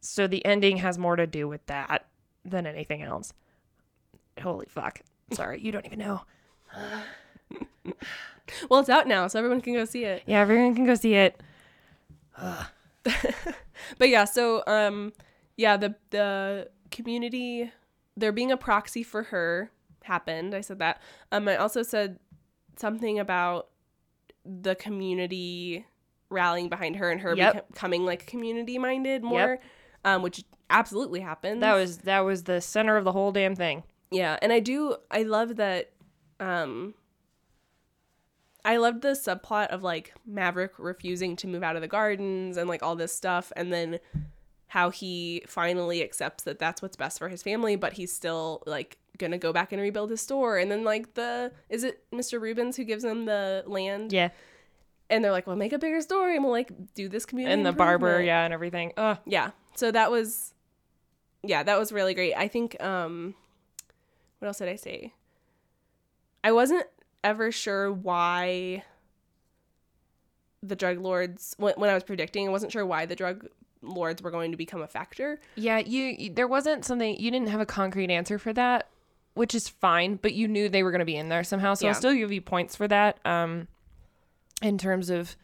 [0.02, 2.08] So the ending has more to do with that
[2.46, 3.34] than anything else
[4.40, 6.22] holy fuck sorry you don't even know
[8.70, 10.24] Well, it's out now so everyone can go see it.
[10.26, 11.40] yeah everyone can go see it
[13.98, 15.14] But yeah, so um
[15.58, 17.72] yeah, the the community
[18.18, 19.72] there being a proxy for her
[20.04, 20.54] happened.
[20.54, 21.02] I said that.
[21.32, 22.20] Um I also said
[22.76, 23.68] something about
[24.46, 25.86] the community
[26.30, 27.70] rallying behind her and her Yep.
[27.74, 29.60] becoming like community minded more.
[30.04, 31.64] Um which absolutely happened.
[31.64, 34.98] that was that was the center of the whole damn thing Yeah, and I do
[35.12, 35.92] I love that
[36.40, 36.94] um
[38.66, 42.68] I loved the subplot of like Maverick refusing to move out of the gardens and
[42.68, 44.00] like all this stuff and then
[44.68, 48.98] how he finally accepts that that's what's best for his family but he's still like
[49.20, 50.58] going to go back and rebuild his store.
[50.58, 52.42] And then like the is it Mr.
[52.42, 54.12] Rubens who gives him the land?
[54.12, 54.30] Yeah.
[55.12, 57.66] And they're like well make a bigger story and we'll like do this community and
[57.66, 58.94] the barber yeah and everything.
[58.98, 59.18] Ugh.
[59.26, 60.54] yeah so that was
[61.44, 62.34] yeah that was really great.
[62.34, 63.36] I think um
[64.40, 65.14] what else did i say
[66.44, 66.86] i wasn't
[67.24, 68.84] ever sure why
[70.62, 73.48] the drug lords when, when i was predicting i wasn't sure why the drug
[73.82, 77.48] lords were going to become a factor Yeah, you, you there wasn't something you didn't
[77.48, 78.90] have a concrete answer for that,
[79.36, 81.76] which is fine, but you knew they were going to be in there somehow.
[81.76, 81.92] So Yeah.
[81.92, 83.26] I'll still give you points for that.
[83.26, 83.70] Um
[84.62, 85.38] in terms of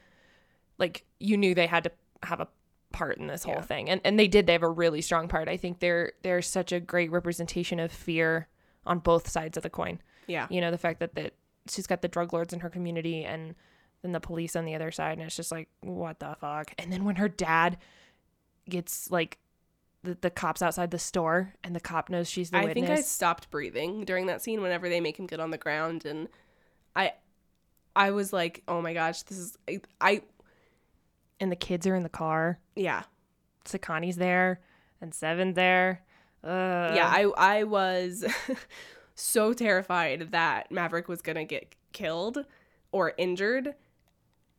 [0.78, 1.92] like you knew they had to
[2.24, 2.50] have a
[2.92, 3.62] part in this whole Yeah.
[3.62, 3.90] thing.
[3.90, 4.48] And and they did.
[4.48, 5.48] They have a really strong part.
[5.48, 8.50] I think they're they're such a great representation of fear
[8.86, 10.00] on both sides of the coin.
[10.28, 11.34] yeah You know, the fact that that
[11.70, 13.56] she's got the drug lords in her community and
[14.02, 16.74] then the police on the other side and it's just like what the fuck.
[16.78, 17.78] And then when her dad
[18.70, 19.40] gets like
[20.04, 22.84] the, the cops outside the store and the cop knows she's the i witness.
[22.84, 25.58] I think i stopped breathing during that scene whenever they make him get on the
[25.58, 26.30] ground and
[26.96, 27.14] i
[27.96, 30.22] i was like oh my gosh this is i, I
[31.40, 32.60] and the kids are in the car.
[32.76, 33.04] yeah
[33.66, 34.62] Sekani's there
[35.02, 36.05] and Seven's there.
[36.46, 38.24] Uh, yeah i i was
[39.16, 42.46] so terrified that maverick was gonna get killed
[42.92, 43.74] or injured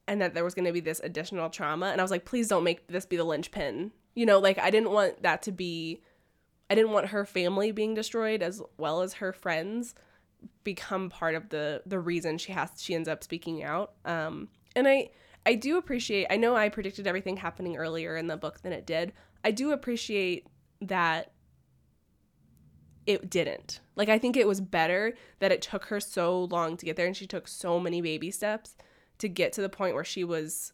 [0.09, 2.65] and that there was gonna be this additional trauma and i was like please don't
[2.65, 3.93] make this be the linchpin.
[4.15, 6.01] You know like i didn't want that to be
[6.71, 9.95] i didn't want her family being destroyed as well as her friends
[10.65, 13.93] become part of the the reason she has she ends up speaking out.
[14.05, 15.11] Um and i
[15.45, 18.87] i do appreciate i know i predicted everything happening earlier in the book than it
[18.87, 19.13] did.
[19.45, 20.47] I do appreciate
[20.83, 21.33] that
[23.07, 23.81] it didn't.
[23.95, 27.07] Like I think it was better that it took her so long to get there
[27.07, 28.75] and she took so many baby steps
[29.19, 30.73] to get to the point where she was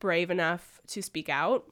[0.00, 1.64] brave enough to speak out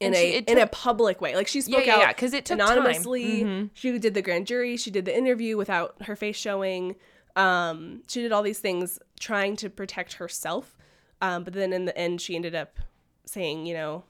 [0.00, 1.34] in And a she- it in a public way.
[1.36, 2.72] Like she spoke yeah, out yeah, because it took time.
[2.78, 3.42] anonymously.
[3.42, 3.70] Mhm.
[3.74, 6.96] She did the grand jury, she did the interview without her face showing.
[7.36, 10.76] Um she did all these things trying to protect herself.
[11.20, 12.78] Um but then in the end she ended up
[13.24, 14.04] saying, you know,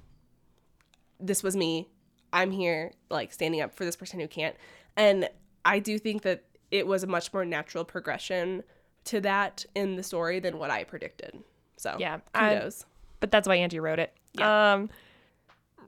[1.21, 1.89] this was me.
[2.33, 4.57] I'm here, like standing up for this person who can't.
[4.97, 5.29] And
[5.65, 8.63] I do think that it was a much more natural progression
[9.05, 11.43] to that in the story than what I predicted.
[11.77, 12.87] So Yeah, I- kudos.
[13.21, 14.13] but that's why Angie wrote it.
[14.41, 14.89] Um,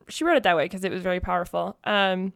[0.09, 1.77] she wrote it that way because it was very powerful.
[1.85, 2.33] Um,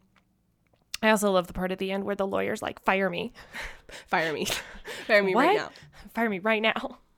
[1.03, 3.33] I also love the part at the end where the lawyer's like, "Fire me,
[4.09, 4.47] Fire me,
[5.07, 5.47] fire me What?
[5.47, 5.71] right now.
[6.15, 6.99] fire me right now."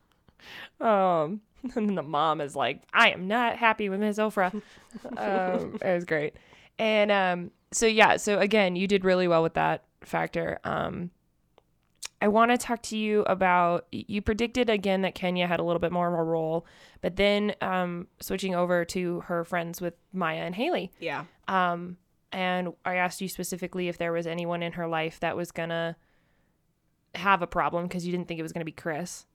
[0.81, 4.55] Um, and then the mom is like, "I am not happy with Miss Ofrah."
[5.19, 6.35] um, it was great,
[6.81, 10.59] and um, so yeah, so again, you did really well with that factor.
[10.65, 11.11] Um,
[12.23, 15.79] I want to talk to you about you predicted again that Kenya had a little
[15.79, 16.67] bit more of a role,
[17.03, 20.91] but then um, switching over to her friends with Maya and Haley.
[20.99, 21.25] Yeah.
[21.49, 21.99] Um,
[22.33, 25.97] and I asked you specifically if there was anyone in her life that was gonna
[27.15, 29.27] have a problem because you didn't think it was gonna be Chris.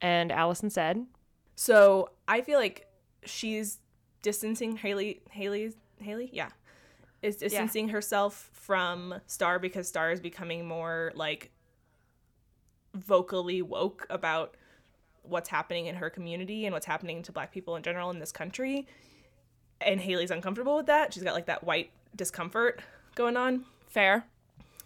[0.00, 1.04] And Alyson said,
[1.54, 2.86] So I feel like
[3.26, 3.80] she's
[4.22, 5.20] distancing Haley.
[5.30, 6.48] Haley's Haley, yeah,
[7.24, 11.50] is distancing herself from Star because Star is becoming more like
[12.94, 14.56] vocally woke about
[15.22, 18.30] what's happening in her community and what's happening to Black people in general in this
[18.30, 18.86] country.
[19.80, 21.14] And Hailey's uncomfortable with that.
[21.14, 22.80] She's got like that white discomfort
[23.14, 23.64] going on.
[23.86, 24.26] "Fair."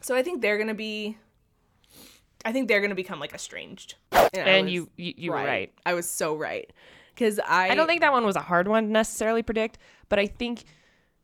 [0.00, 1.18] So I think they're gonna be.
[2.44, 3.96] I think they're gonna become like estranged.
[4.12, 5.72] I And was you, you, you were right.
[5.84, 6.72] I was so right.
[7.14, 10.20] Because I, I don't think that one was a hard one to necessarily predict, but
[10.20, 10.64] I think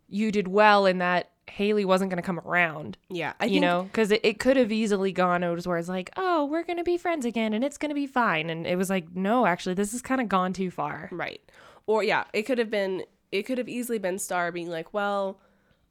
[0.08, 2.96] you did well in that Hailey wasn't going to come around.
[3.10, 3.34] Yeah.
[3.38, 6.10] I you think, know, because it, it could have easily gone over where it's like,
[6.16, 8.50] oh, we're going to be friends again and it's going to be fine.
[8.50, 11.08] And it was like, no, actually, this has kind of gone too far.
[11.12, 11.40] Right.
[11.86, 15.40] Or yeah, it could have been it could have easily been Star being like, "Well,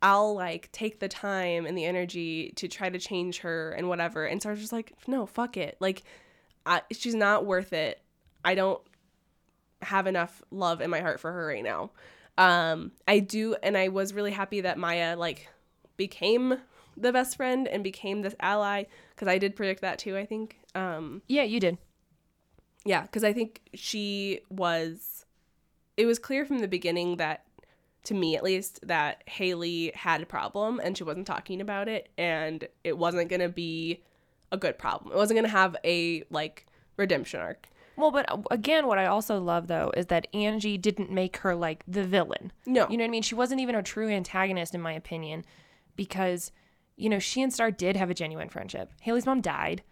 [0.02, 4.26] I'll like take the time and the energy to try to change her and whatever."
[4.26, 5.76] And Star's just like, "No, fuck it.
[5.80, 6.04] Like
[6.66, 8.02] I, she's not worth it.
[8.46, 8.82] I don't
[9.82, 11.92] have enough love in my heart for her right now."
[12.38, 15.48] Um I do and I was really happy that Maya like
[15.98, 16.58] became
[16.98, 20.58] the best friend and became this ally because I did predict that too, I think.
[20.76, 21.78] Um Yeah, you did.
[22.86, 25.26] yeah, because I think she was.
[25.96, 27.46] It was clear from the beginning that,
[28.06, 32.10] to me at least, that Hailey had a problem and she wasn't talking about it,
[32.18, 34.02] and it wasn't gonna be
[34.52, 35.14] a good problem.
[35.14, 36.66] It wasn't gonna have a like
[36.98, 37.70] redemption arc.
[37.96, 41.56] Well, but uh, again, what I also love though is that Angie didn't make her
[41.56, 42.52] like the villain.
[42.66, 42.88] No.
[42.90, 43.24] You know what I mean?
[43.24, 45.46] She wasn't even a true antagonist, in my opinion,
[45.96, 46.52] because,
[46.96, 48.92] you know, she and Star did have a genuine friendship.
[49.02, 49.84] Hailey's mom died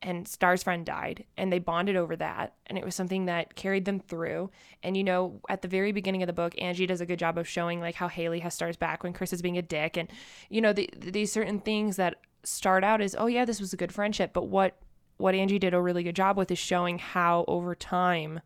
[0.00, 2.54] and Star's friend died, and they bonded over that.
[2.66, 4.50] And it was something that carried them through.
[4.82, 7.36] And, you know, at the very beginning of the book, Angie does a good job
[7.36, 9.96] of showing like how Hailey has Star's back when Chris is being a dick.
[9.96, 10.08] And,
[10.48, 13.76] you know, the, these certain things that start out as, oh, yeah, this was a
[13.76, 14.32] good friendship.
[14.32, 14.76] But what,
[15.18, 18.40] what Angie did a really good job with is showing how over time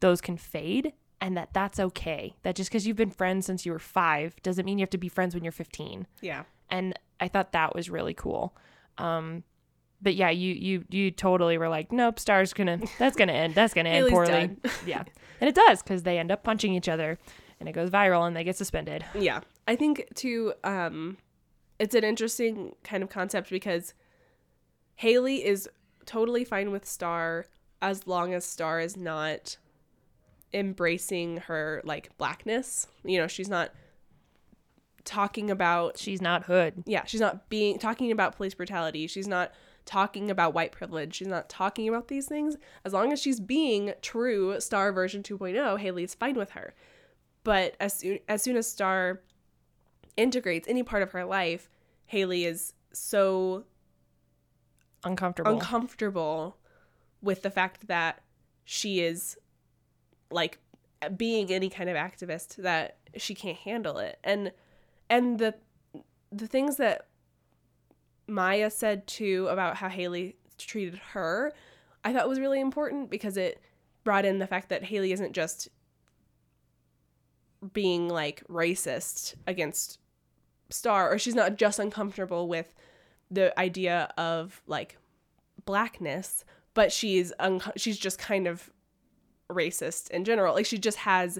[0.00, 2.36] those can fade and that that's okay.
[2.42, 4.98] That just because you've been friends since you were five doesn't mean you have to
[4.98, 6.06] be friends when you're 15.
[6.20, 6.44] Yeah.
[6.70, 8.54] And I thought that was really cool.
[8.98, 9.42] Um,
[10.02, 13.72] but yeah, you you you totally were like, nope, Star's gonna that's gonna end that's
[13.72, 14.50] gonna end poorly.
[14.86, 15.02] yeah,
[15.40, 17.18] and it does because they end up punching each other,
[17.58, 19.04] and it goes viral, and they get suspended.
[19.14, 19.40] Yeah.
[19.66, 21.16] I think too um
[21.78, 23.94] it's an interesting kind of concept because
[24.96, 25.68] Hailey is
[26.06, 27.46] totally fine with Star
[27.82, 29.56] as long as Star is not
[30.52, 32.86] embracing her like blackness.
[33.04, 33.72] You know, she's not
[35.04, 36.82] talking about She's not hood.
[36.86, 39.06] yeah, she's not being talking about police brutality.
[39.06, 39.52] She's not
[39.84, 41.14] talking about white privilege.
[41.14, 42.56] She's not talking about these things.
[42.86, 46.74] As long as she's being true Star version 2.0, Hailey's fine with her.
[47.42, 49.20] But as soon as soon as Star
[50.16, 51.68] integrates any part of her life,
[52.06, 53.64] Hailey is so
[55.04, 55.52] Uncomfortable.
[55.52, 56.56] uncomfortable
[57.20, 58.22] with the fact that
[58.64, 59.36] she is
[60.30, 60.58] like
[61.16, 64.52] being any kind of activist that she can't handle it and
[65.10, 65.54] and the
[66.32, 67.06] the things that
[68.26, 71.52] Maya said too about how Hailey treated her
[72.04, 73.60] I thought was really important because it
[74.02, 75.68] brought in the fact that Hailey isn't just
[77.72, 79.98] being like racist against
[80.70, 82.74] Star or she's not just uncomfortable with
[83.30, 84.98] the idea of like
[85.64, 88.70] blackness, but she's un- she's just kind of
[89.50, 90.54] racist in general.
[90.54, 91.38] Like she just has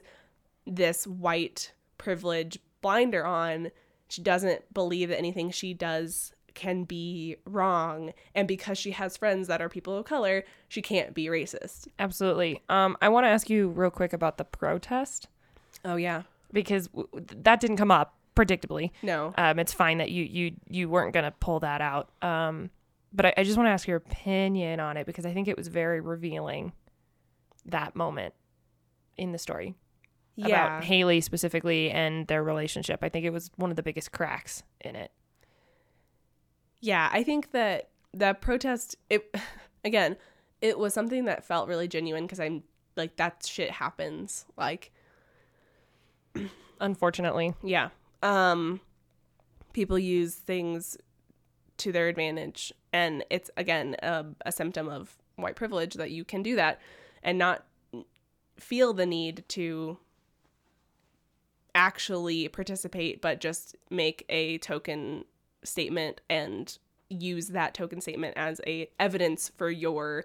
[0.66, 3.70] this white privilege blinder on.
[4.09, 9.49] She doesn't believe that anything she does can be wrong, and because she has friends
[9.49, 11.88] that are people of color, she can't be racist.
[11.99, 12.62] Absolutely.
[12.68, 15.27] Um, I want to ask you real quick about the protest
[15.85, 16.23] Oh yeah.
[16.53, 17.09] because w-
[17.42, 18.91] that didn't come up predictably.
[19.03, 19.32] No.
[19.37, 22.11] Um, it's fine that you you you weren't gonna pull that out.
[22.22, 22.70] Um,
[23.12, 25.57] but I, I just want to ask your opinion on it because I think it
[25.57, 26.72] was very revealing
[27.66, 28.35] that moment
[29.16, 29.74] in the story
[30.35, 30.47] Yeah.
[30.49, 32.99] about Hailey specifically and their relationship.
[33.03, 35.12] I think it was one of the biggest cracks in it.
[36.80, 39.32] Yeah, I think that the protest it
[39.85, 40.16] again,
[40.61, 42.64] it was something that felt really genuine because I'm
[42.97, 44.45] like that shit happens.
[44.57, 44.91] Like
[46.80, 47.91] Unfortunately, yeah.
[48.25, 48.81] Um
[49.75, 50.97] people use things
[51.77, 52.72] to their advantage.
[52.93, 56.81] And it's again a, a symptom of white privilege that you can do that
[57.22, 57.66] and not
[58.57, 59.99] feel the need to
[61.75, 65.25] actually participate but just make a token
[65.64, 66.79] statement and
[67.11, 70.25] use that token statement as a evidence for your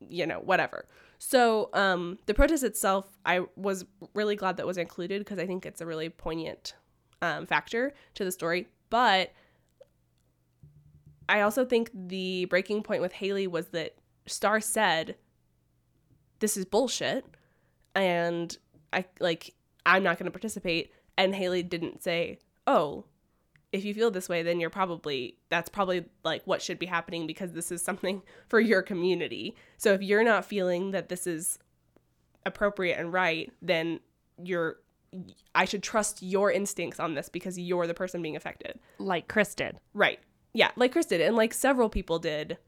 [0.00, 0.86] you know whatever.
[1.18, 3.84] So um the protest itself i was
[4.14, 6.74] really glad that was included because i think it's a really poignant
[7.22, 9.32] um, factor to the story but
[11.28, 13.94] i also think the breaking point with hailey was that
[14.26, 15.16] star said
[16.40, 17.24] this is bullshit
[17.94, 18.58] and
[18.92, 19.54] i like
[19.86, 23.04] i'm not going to participate and hailey didn't say oh
[23.72, 27.26] if you feel this way then you're probably that's probably like what should be happening
[27.26, 29.54] because this is something for your community.
[29.76, 31.58] So if you're not feeling that this is
[32.46, 34.00] appropriate and right then
[34.42, 34.76] you're
[35.54, 39.54] i should trust your instincts on this because you're the person being affected like Chris
[39.54, 39.78] did.
[39.94, 40.20] right
[40.52, 42.58] yeah like chris did and like several people did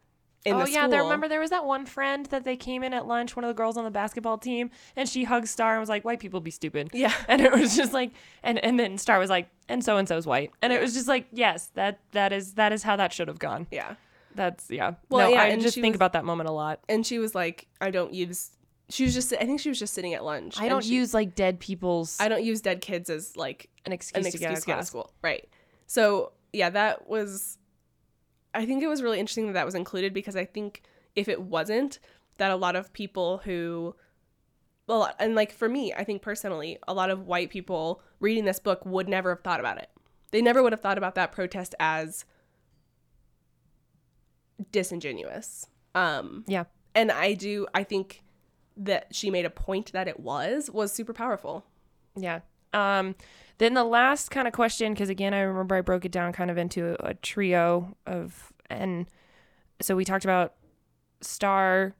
[0.45, 2.93] in oh the yeah, there, remember there was that one friend that they came in
[2.93, 5.78] at lunch, one of the girls on the basketball team, and she hugged Star and
[5.80, 8.11] was like, "White people be stupid." yeah and it was just like,
[8.43, 11.07] and and then Star was like, "And so and so's white," and it was just
[11.07, 13.68] like, yes, that that is that is how that should have gone.
[13.70, 13.95] yeah
[14.34, 14.95] That's yeah.
[15.11, 16.80] Well, no, yeah, I just think was- about that moment a lot.
[16.88, 18.51] and she was like i don't use
[18.93, 21.14] she was just i think she was just sitting at lunch I don't she- use
[21.14, 24.40] like dead people's i don't use dead kids as like an excuse, an to excuse
[24.40, 25.12] get out to of get out of school.
[25.22, 25.49] Right.
[25.86, 27.59] So yeah, that was.
[28.55, 30.82] I think it was really interesting that that was included because I think
[31.16, 31.99] if it wasn't,
[32.38, 33.97] that a lot of people who,
[34.86, 38.61] well, and like for me, I think personally, a lot of white people reading this
[38.61, 39.90] book would never have thought about it.
[40.30, 42.24] They never would have thought about that protest as
[44.70, 45.66] disingenuous.
[45.95, 46.64] Um, Yeah.
[46.95, 47.66] and I do.
[47.74, 48.21] I think
[48.76, 51.64] that she made a point that it was was super powerful.
[52.16, 52.40] Yeah.
[52.72, 53.14] Um,
[53.58, 56.50] then the last kind of question, because again, I remember I broke it down kind
[56.50, 59.06] of into a, trio of, and
[59.80, 60.54] so we talked about
[61.20, 61.94] Star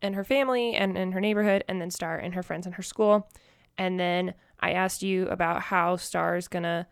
[0.00, 2.82] and her family and in her neighborhood, and then Star and her friends and her
[2.82, 3.28] school.
[3.76, 6.86] And then I asked you about how Star is going to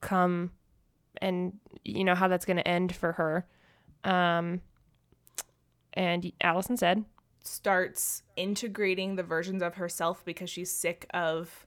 [0.00, 0.52] come
[1.20, 1.54] and,
[1.84, 3.46] you know, how that's going to end for her.
[4.04, 4.60] Um,
[5.94, 7.04] and Alyson said,
[7.42, 11.66] starts integrating the versions of herself because she's sick of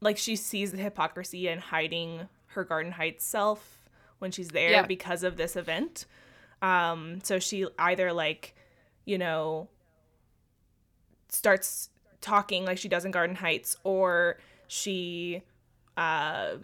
[0.00, 4.86] like she sees the hypocrisy and hiding her garden heights self when she's there Yeah.
[4.86, 6.06] because of this event
[6.62, 8.54] um so she either like
[9.04, 9.68] you know
[11.28, 15.42] starts talking like she does in garden heights or she
[15.96, 16.56] uh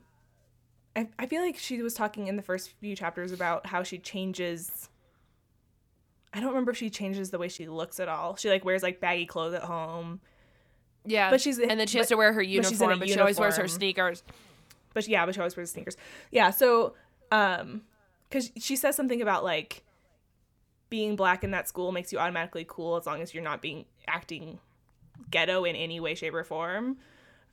[0.97, 3.99] I, I feel like she was talking in the first few chapters about how she
[3.99, 4.89] changes
[6.35, 8.35] I don't remember if she changes the way she looks at all.
[8.37, 10.21] She like wears like baggy clothes at home.
[11.05, 11.31] yeah.
[11.31, 12.99] But she's- and then she has but- to wear her but she's in a uniform,
[12.99, 14.23] but, she always wears her sneakers.
[14.93, 15.97] But yeah, but she always wears sneakers.
[16.31, 16.95] Yeah, so
[17.33, 17.83] um
[18.31, 19.85] cuz she says something about like
[20.91, 23.85] being black in that school makes you automatically cool as long as you're not being
[24.07, 24.59] acting
[25.31, 26.99] ghetto in any way shape or form.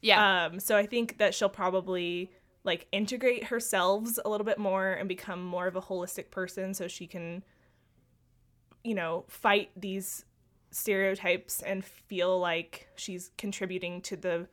[0.01, 0.45] Yeah.
[0.45, 2.31] Um, so I think that she'll probably
[2.63, 6.87] like integrate herself a little bit more and become more of a holistic person so
[6.87, 7.43] she can,
[8.83, 10.25] you know, fight these
[10.71, 14.47] stereotypes and feel like she's contributing to the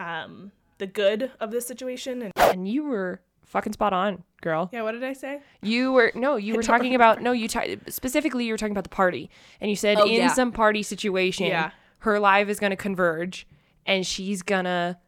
[0.00, 4.68] um the good of the situation and and you were fucking spot on, girl.
[4.72, 4.82] Yeah.
[4.82, 5.40] What did I say?
[5.62, 8.84] You were no, you were talking about no, you t- specifically you were talking about
[8.84, 9.30] the party,
[9.60, 10.28] and you said Oh, in yeah.
[10.32, 11.70] some party situation, Yeah.
[12.00, 13.46] her life is going to converge,
[13.86, 14.98] and she's gonna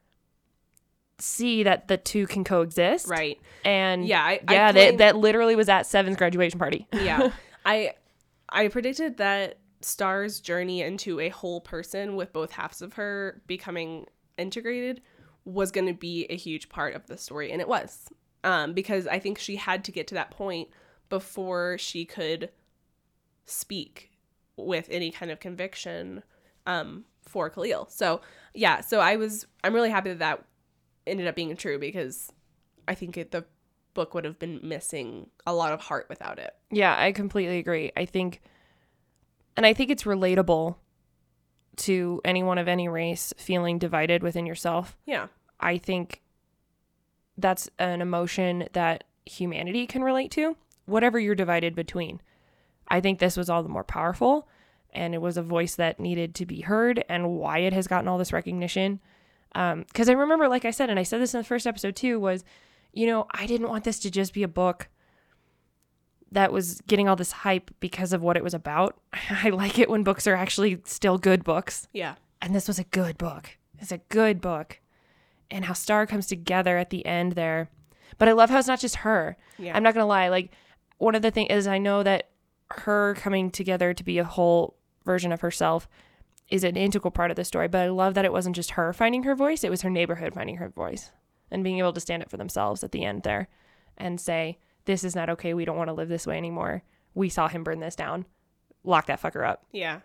[1.18, 3.38] see that the two can coexist, Right.
[3.64, 6.86] And Yeah, I- I yeah, claim- that that literally was at Seven's graduation party.
[6.92, 7.30] yeah
[7.64, 7.92] i
[8.50, 14.06] i predicted that star's journey into a whole person with both halves of her becoming
[14.36, 15.00] integrated
[15.44, 18.08] was going to be a huge part of the story and it was.
[18.44, 20.68] Um because i think she had to get to that point
[21.08, 22.50] before she could
[23.46, 24.10] speak
[24.56, 26.22] with any kind of conviction
[26.66, 27.86] um for khalil.
[27.90, 28.20] So
[28.54, 30.44] yeah so i was i'm really happy that that
[31.06, 32.30] ended up being true because
[32.88, 33.44] i think it, the
[34.00, 37.92] book would have been missing a lot of heart without it Yeah, I completely agree.
[37.96, 38.40] I think,
[39.56, 40.76] and I think it's relatable
[41.76, 44.96] to anyone of any race feeling divided within yourself.
[45.06, 45.26] yeah
[45.60, 46.22] I think
[47.36, 52.20] that's an emotion that humanity can relate to, whatever you're divided between.
[52.88, 54.48] I think this was all the more powerful,
[54.92, 58.08] and it was a voice that needed to be heard, and why it has gotten
[58.08, 59.00] all this recognition.
[59.54, 61.96] Um, because I remember, like I said, and I said this in the first episode
[61.96, 62.44] too, was,
[62.92, 64.88] you know, I didn't want this to just be a book
[66.32, 69.00] that was getting all this hype because of what it was about.
[69.30, 72.84] I like it when books are actually still good books yeah and this was a
[72.84, 73.58] good book.
[73.78, 74.80] It's a good book.
[75.50, 77.70] And how Star comes together at the end there.
[78.18, 79.36] But I love how it's not just her.
[79.58, 79.76] Yeah.
[79.76, 80.28] I'm not gonna lie.
[80.28, 80.52] Like
[80.98, 82.30] one of the things is I know that
[82.70, 85.88] her coming together to be a whole version of herself
[86.48, 87.68] is an integral part of the story.
[87.68, 90.34] But I love that it wasn't just her finding her voice, it was her neighborhood
[90.34, 91.10] finding her voice
[91.50, 93.48] and being able to stand up for themselves at the end there
[93.96, 95.54] and say, this is not okay.
[95.54, 96.82] We don't want to live this way anymore.
[97.14, 98.26] We saw him burn this down.
[98.84, 99.64] Lock that fucker up.
[99.72, 100.00] Yeah.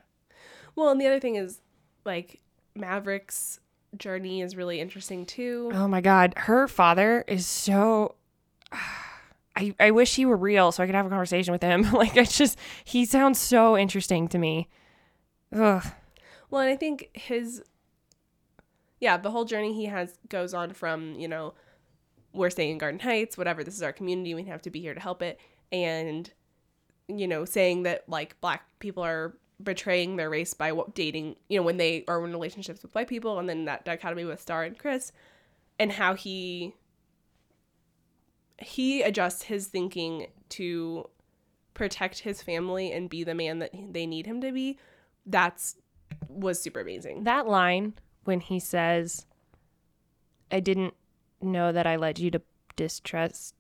[0.76, 1.62] Well, and the other thing is,
[2.04, 2.42] like,
[2.76, 3.60] Maverick's
[3.98, 5.72] journey is really interesting too.
[5.74, 8.16] Oh my god, her father is so
[9.58, 11.84] I, I wish he were real so I could have a conversation with him.
[11.94, 14.70] like it's just he sounds so interesting to me.
[15.56, 15.86] Ugh.
[16.50, 17.64] Well, and I think his
[19.00, 21.54] yeah, the whole journey he has goes on from, you know,
[22.34, 24.94] we're staying in Garden Heights, whatever, this is our community, we have to be here
[24.94, 25.40] to help it
[25.72, 26.32] and
[27.08, 31.58] you know, saying that like black people are betraying their race by what dating, you
[31.58, 34.64] know, when they are in relationships with white people and then that dichotomy with Star
[34.64, 35.12] and Chris
[35.80, 36.74] and how he
[38.58, 41.10] he adjusts his thinking to
[41.74, 44.78] protect his family and be the man that they need him to be.
[45.26, 45.76] That's
[46.30, 47.26] was super amazing.
[47.26, 47.94] That line
[48.26, 49.26] when he says
[50.52, 50.94] I didn't
[51.42, 52.42] know that I led you to
[52.76, 53.56] distrust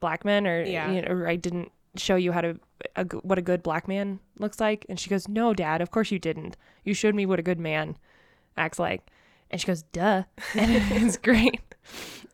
[0.00, 0.90] black men or Yeah.
[0.90, 2.58] you know, or I didn't show you how to
[2.96, 4.86] a, what a good black man looks like.
[4.88, 6.56] And she goes no dad of course you didn't.
[6.84, 7.96] You showed me what a good man
[8.56, 9.02] acts like.
[9.50, 10.24] And she goes duh.
[10.54, 10.70] And
[11.02, 11.60] it's great.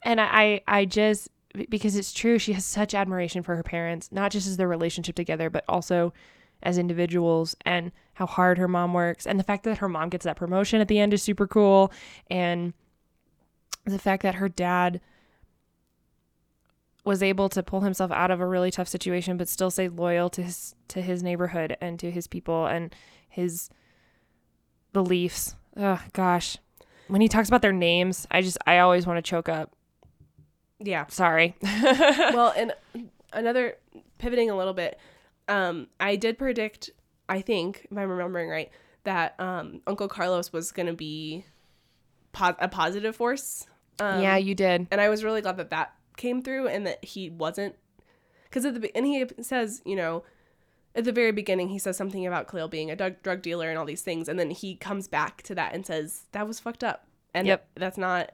[0.03, 1.29] And I I just
[1.71, 5.15] because it's true she has such admiration for her parents not just as their relationship
[5.15, 6.12] together but also
[6.65, 10.25] as individuals and how hard her mom works and the fact that her mom gets
[10.25, 11.93] that promotion at the end is super cool
[12.31, 12.73] and
[13.85, 15.01] the fact that her dad
[17.05, 20.31] was able to pull himself out of a really tough situation but still stay loyal
[20.31, 22.95] to his to his neighborhood and to his people and
[23.29, 23.69] his
[24.93, 25.55] beliefs.
[25.77, 26.57] Oh gosh.
[27.09, 29.73] When he talks about their names, I just I always want to choke up.
[30.79, 31.07] Yeah.
[31.09, 31.55] Sorry.
[31.62, 32.73] well, and
[33.33, 33.77] another
[34.19, 34.99] pivoting a little bit,
[35.49, 36.91] um, I did predict,
[37.29, 38.71] I think, if I'm remembering right,
[39.05, 41.45] that um, Uncle Carlos was going to be
[42.33, 43.67] po- a positive force.
[44.01, 44.89] Um, yeah, you did.
[44.91, 47.77] and I was really glad that that came through and that he wasn't,
[48.45, 50.25] because at the be- and he says, you know,
[50.97, 53.79] at the very beginning he says something about Khalil being a drug drug dealer and
[53.79, 56.83] all these things, and then he comes back to that and says that was fucked
[56.85, 57.69] up, and Yep.
[57.77, 58.33] that's not.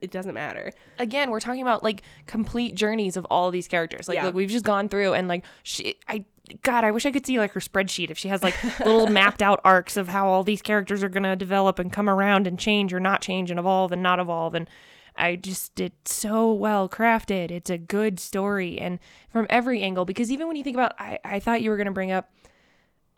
[0.00, 0.72] It doesn't matter.
[0.98, 4.08] again, we're talking about like complete journeys of all these characters.
[4.08, 4.26] Like, Yeah.
[4.26, 6.24] look, we've just gone through and like she, I,
[6.62, 9.42] God, I wish I could see like her spreadsheet if she has like little mapped
[9.42, 12.92] out arcs of how all these characters are gonna develop and come around and change
[12.92, 14.54] or not change and evolve and not evolve.
[14.54, 14.68] And
[15.16, 17.50] I just it's so well crafted.
[17.50, 18.98] It's a good story and
[19.28, 21.92] from every angle because even when you think about, I, I thought you were gonna
[21.92, 22.30] bring up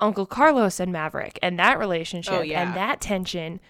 [0.00, 2.62] Uncle Carlos and Maverick and that relationship Oh, yeah.
[2.62, 3.60] and that tension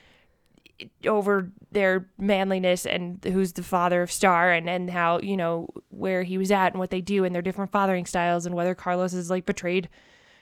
[1.07, 6.23] over their manliness and who's the father of Star and and how you know where
[6.23, 9.13] he was at and what they do and their different fathering styles and whether Carlos
[9.13, 9.89] has like betrayed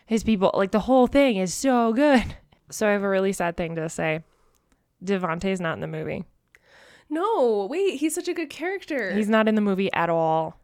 [0.07, 2.25] his people like the whole thing is so good.
[2.73, 4.23] So I have a really sad thing to say.
[5.05, 6.25] DeVante's not in the movie.
[7.09, 9.13] No, wait, he's such a good character.
[9.13, 10.61] He's not in the movie at all.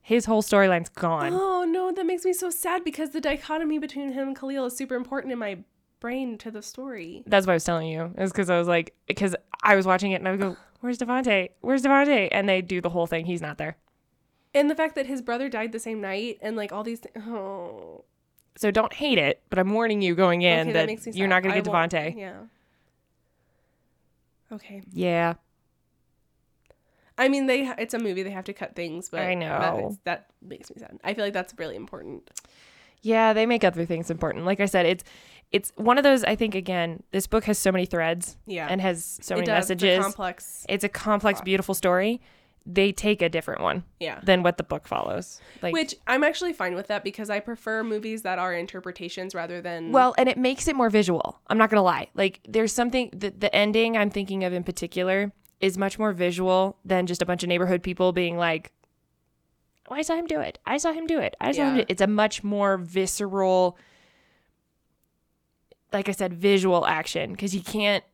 [0.00, 1.34] His whole storyline's gone.
[1.34, 4.76] Oh no, that makes me so sad because the dichotomy between him and Khalil is
[4.76, 5.58] super important in my
[6.02, 7.22] brain to the story.
[7.26, 8.12] That's what I was telling you.
[8.18, 10.98] Is because I was like, because I was watching it and I would go, "Where's
[10.98, 11.50] DeVante?
[11.62, 13.24] Where's DeVante?" And they do the whole thing.
[13.24, 13.76] He's not there.
[14.54, 17.14] And the fact that his brother died the same night and like all these th-
[17.26, 18.04] oh
[18.56, 21.12] So don't hate it, but I'm warning you going in okay, that, that makes me
[21.14, 22.34] you're not going to get won't- Yeah.
[24.50, 24.82] Okay.
[24.92, 25.34] Yeah.
[27.16, 28.22] I mean, they it's a movie.
[28.22, 29.88] They have to cut things, but I that, know.
[29.90, 30.98] is- that makes me sad.
[31.04, 32.30] I feel like that's really important.
[33.02, 34.44] Yeah, they make other things important.
[34.44, 35.04] Like I said, it's
[35.52, 38.66] it's one of those I think again, this book has so many threads Yeah.
[38.70, 39.70] and has so it many does.
[39.70, 40.04] It's a messages.
[40.04, 40.66] complex.
[40.68, 42.20] it's a complex, beautiful story.
[42.64, 44.20] They take a different one Yeah.
[44.22, 45.40] than what the book follows.
[45.62, 49.60] Like Which I'm actually fine with that because I prefer movies that are interpretations rather
[49.60, 51.40] than Well, and it makes it more visual.
[51.48, 52.08] I'm not gonna lie.
[52.14, 56.76] Like there's something the the ending I'm thinking of in particular is much more visual
[56.84, 58.72] than just a bunch of neighborhood people being like,
[59.90, 60.58] oh, "I saw him do it.
[60.64, 61.34] I saw him do it.
[61.40, 61.86] I saw him." Do it.
[61.88, 63.76] It's a much more visceral,
[65.92, 68.04] like I said, visual action because you can't.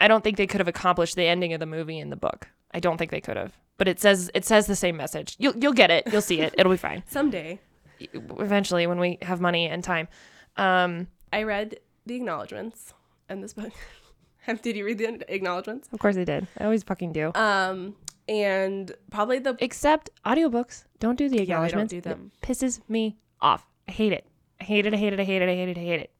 [0.00, 2.48] I don't think they could have accomplished the ending of the movie in the book.
[2.72, 3.52] I don't think they could have.
[3.78, 5.36] But it says it says the same message.
[5.38, 6.08] You'll you'll get it.
[6.12, 6.54] You'll see it.
[6.58, 7.60] It'll be fine someday.
[8.00, 10.08] eventually when we have money and time.
[10.56, 12.94] Um, I read the acknowledgments
[13.28, 13.72] in this book.
[14.62, 15.88] Did you read the acknowledgments?
[15.92, 16.46] Of course I did.
[16.58, 17.32] I always fucking do.
[17.34, 17.96] Um,
[18.28, 20.84] and probably the Except audiobooks.
[21.00, 21.92] Don't do the acknowledgments.
[21.92, 22.32] Yeah, don't do them.
[22.42, 23.66] It pisses me off.
[23.86, 24.26] I hate it.
[24.60, 24.94] I hate it.
[24.94, 25.20] I hate it.
[25.20, 25.48] I hate it.
[25.48, 25.76] I hate it.
[25.76, 26.10] I hate it.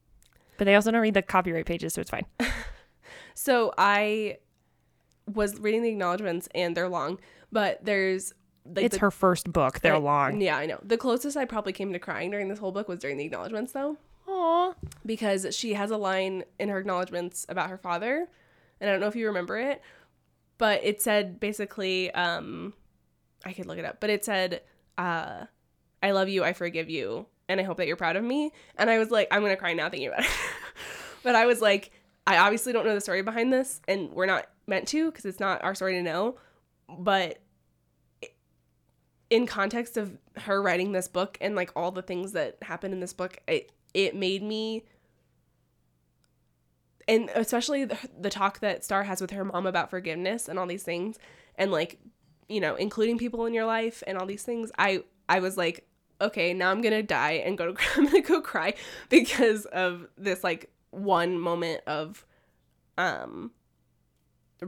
[0.58, 2.26] But they also don't read the copyright pages, so it's fine.
[3.34, 4.38] So I
[5.32, 7.20] was reading the acknowledgments and they're long,
[7.52, 8.32] but there's
[8.64, 9.78] like it's the, her first book.
[9.78, 10.40] They're I- long.
[10.40, 10.80] Yeah, I know.
[10.82, 13.70] The closest I probably came to crying during this whole book was during the acknowledgments
[13.72, 13.96] though,
[14.26, 14.74] Aw.
[15.06, 18.26] because she has a line in her acknowledgments about her father,
[18.80, 19.82] and I don't know if you remember it,
[20.58, 22.74] but it said basically um
[23.46, 24.62] I could look it up, but it said,
[24.98, 25.44] uh,
[26.02, 28.90] "I love you, I forgive you, and I hope that you're proud of me." And
[28.90, 30.30] I was like, I'm gonna cry now thinking about it.
[31.22, 31.90] but I was like,
[32.26, 35.40] I obviously don't know the story behind this, and we're not meant to because it's
[35.40, 36.36] not our story to know.
[36.88, 37.38] But
[39.30, 43.00] in context of her writing this book and like all the things that happen in
[43.00, 44.84] this book, it it made me
[47.08, 50.66] and especially the, the talk that Star has with her mom about forgiveness and all
[50.66, 51.18] these things
[51.56, 51.98] and like
[52.48, 55.87] you know including people in your life and all these things I I was like
[56.20, 58.74] okay now I'm gonna die and go to I'm gonna go cry
[59.08, 62.26] because of this like one moment of
[62.96, 63.52] um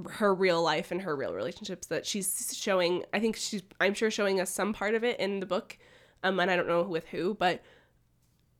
[0.09, 4.11] her real life and her real relationships that she's showing I think she's I'm sure
[4.11, 5.79] showing us some part of it in the book
[6.23, 7.63] um and I don't know with who but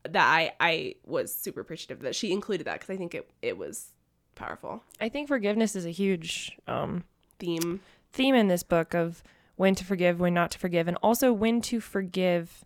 [0.09, 3.57] that I I was super appreciative that she included that because I think it it
[3.57, 3.91] was
[4.35, 7.03] powerful I think forgiveness is a huge um,
[7.41, 7.81] theme.
[8.13, 9.23] theme in this book of
[9.55, 12.63] when to forgive, when not to forgive, and also when to forgive,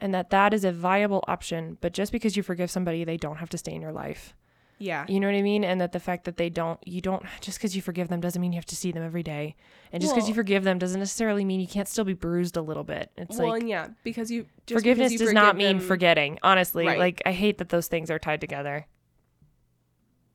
[0.00, 1.78] and that that is a viable option.
[1.80, 4.34] But just because you forgive somebody, they don't have to stay in your life.
[4.78, 5.06] Yeah.
[5.08, 5.62] You know what I mean?
[5.64, 8.40] And that the fact that they don't, you don't, just because you forgive them doesn't
[8.42, 9.54] mean you have to see them every day.
[9.92, 12.60] And just because you forgive them doesn't necessarily mean you can't still be bruised a
[12.60, 13.10] little bit.
[13.16, 15.86] It's well, like and yeah, because you just forgiveness because you does not mean them-
[15.86, 16.38] forgetting.
[16.42, 16.98] Honestly, Right.
[16.98, 18.86] like I hate that those things are tied together.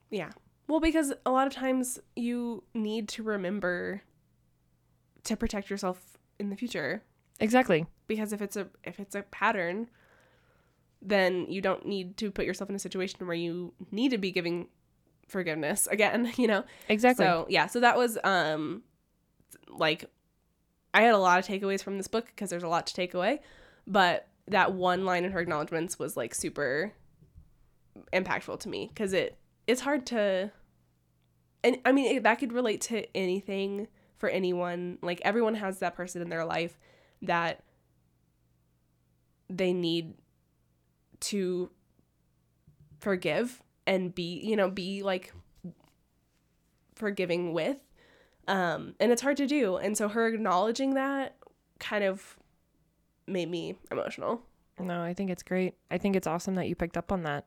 [0.10, 0.30] Yeah.
[0.68, 4.04] Well, because a lot of times you need to remember
[5.26, 7.04] to protect yourself in the future.
[7.40, 7.86] Exactly.
[8.08, 9.90] Because if it's a if it's a pattern,
[11.02, 14.32] then you don't need to put yourself in a situation where you need to be
[14.32, 14.68] giving
[15.28, 16.64] forgiveness again, you know?
[16.88, 17.26] Exactly.
[17.26, 18.84] So yeah, so that was um
[19.68, 20.06] like
[20.94, 23.14] I had a lot of takeaways from this book because there's a lot to take
[23.14, 23.42] away,
[23.86, 26.94] but that one line in her acknowledgments was like super
[28.14, 29.38] impactful to me because it
[29.68, 30.52] it's hard to
[31.64, 33.88] and I mean it, that could relate to anything
[34.18, 34.98] for anyone.
[35.02, 36.78] Like everyone has that person in their life
[37.22, 37.64] that
[39.50, 40.14] they need
[41.22, 41.70] to
[43.00, 45.34] forgive and be, you know, be like
[46.96, 47.78] forgiving with.
[48.48, 49.78] Um, and it's hard to do.
[49.78, 51.36] And so her acknowledging that
[51.80, 52.38] kind of
[53.28, 54.42] made me emotional.
[54.80, 55.76] No, I think it's great.
[55.92, 57.46] I think it's awesome that you picked up on that.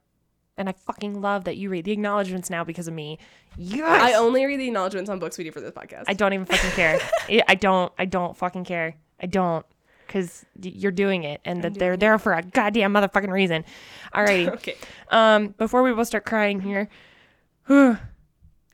[0.58, 3.18] And I fucking love that you read the acknowledgments now because of me.
[3.56, 4.02] Yes.
[4.02, 6.04] I only read the acknowledgments on books we do for this podcast.
[6.08, 6.98] I don't even fucking care.
[7.28, 7.90] I- I don't.
[7.98, 8.94] I don't fucking care.
[9.22, 9.64] I don't.
[10.06, 13.64] Because you're doing it, and that they're there for a goddamn motherfucking reason.
[14.14, 14.48] Alrighty.
[14.54, 14.74] okay.
[15.08, 16.90] um, before we both start crying here,
[17.66, 17.96] whew,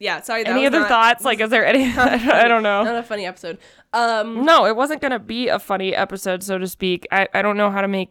[0.01, 0.45] Yeah, sorry.
[0.45, 1.25] Any other not, thoughts?
[1.25, 1.85] Like, is there any?
[1.97, 2.83] I don't know.
[2.83, 3.59] Not a funny episode.
[3.93, 7.07] Um, No, it wasn't gonna be a funny episode, so to speak.
[7.13, 8.11] I, I don't know how to make.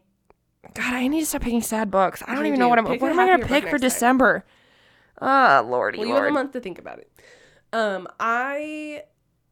[0.73, 2.23] God, I need to stop picking sad books.
[2.25, 2.85] I don't even know what I'm.
[2.85, 3.77] Pick what am I gonna pick for.
[3.77, 4.45] December?
[5.19, 7.11] Ah, lordy well, you have a month to think about it.
[7.73, 9.03] Um, I.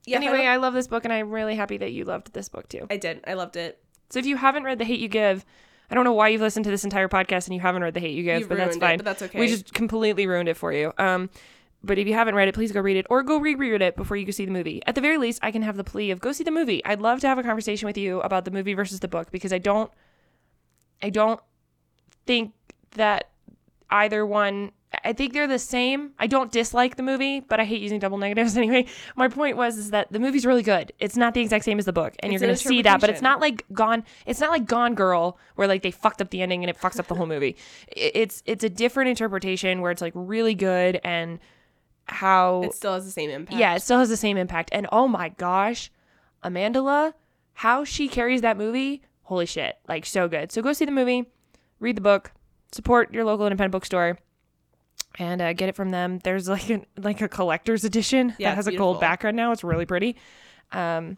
[0.05, 2.49] Yeah, anyway, I, I love this book, and I'm really happy that you loved this
[2.49, 2.85] book too.
[2.89, 3.23] I did.
[3.27, 3.79] I loved it.
[4.09, 5.43] So if you haven't read The Hate U Give,
[5.89, 7.99] I don't know why you've listened to this entire podcast and you haven't read The
[7.99, 8.97] Hate U Give, You've but that's ruined it, fine.
[8.97, 9.39] but that's okay.
[9.39, 10.93] We just completely ruined it for you.
[10.97, 11.29] Um,
[11.83, 14.17] but if you haven't read it, please go read it or go reread it before
[14.17, 14.81] you go see the movie.
[14.87, 16.83] At the very least, I can have the plea of go see the movie.
[16.85, 19.53] I'd love to have a conversation with you about the movie versus the book because
[19.53, 19.91] I don't,
[21.01, 21.39] I don't
[22.25, 22.53] think
[22.91, 23.29] that
[23.89, 24.71] either one.
[25.03, 26.11] I think they're the same.
[26.19, 28.85] I don't dislike the movie, but I hate using double negatives anyway.
[29.15, 30.93] My point was is that the movie's really good.
[30.99, 32.81] It's not the exact same as the book, and It's you're an going to see
[32.83, 34.03] that, but it's not like Gone.
[34.25, 36.99] It's not like Gone Girl where like they fucked up the ending and it fucks
[36.99, 37.55] up the whole movie.
[37.97, 41.39] It's it's a different interpretation where it's like really good and
[42.07, 43.57] how It still has the same impact.
[43.59, 44.69] yeah, it still has the same impact.
[44.71, 45.91] And oh my gosh,
[46.43, 47.13] Amandla,
[47.53, 50.51] how she carries that movie, holy shit, like so good.
[50.51, 51.25] So go see the movie,
[51.79, 52.31] read the book,
[52.71, 54.17] support your local independent bookstore,
[55.17, 56.19] and uh, get it from them.
[56.23, 59.51] There's like a like a collector's edition Yeah, that has a gold background now.
[59.51, 60.15] It's really pretty.
[60.71, 61.17] Um,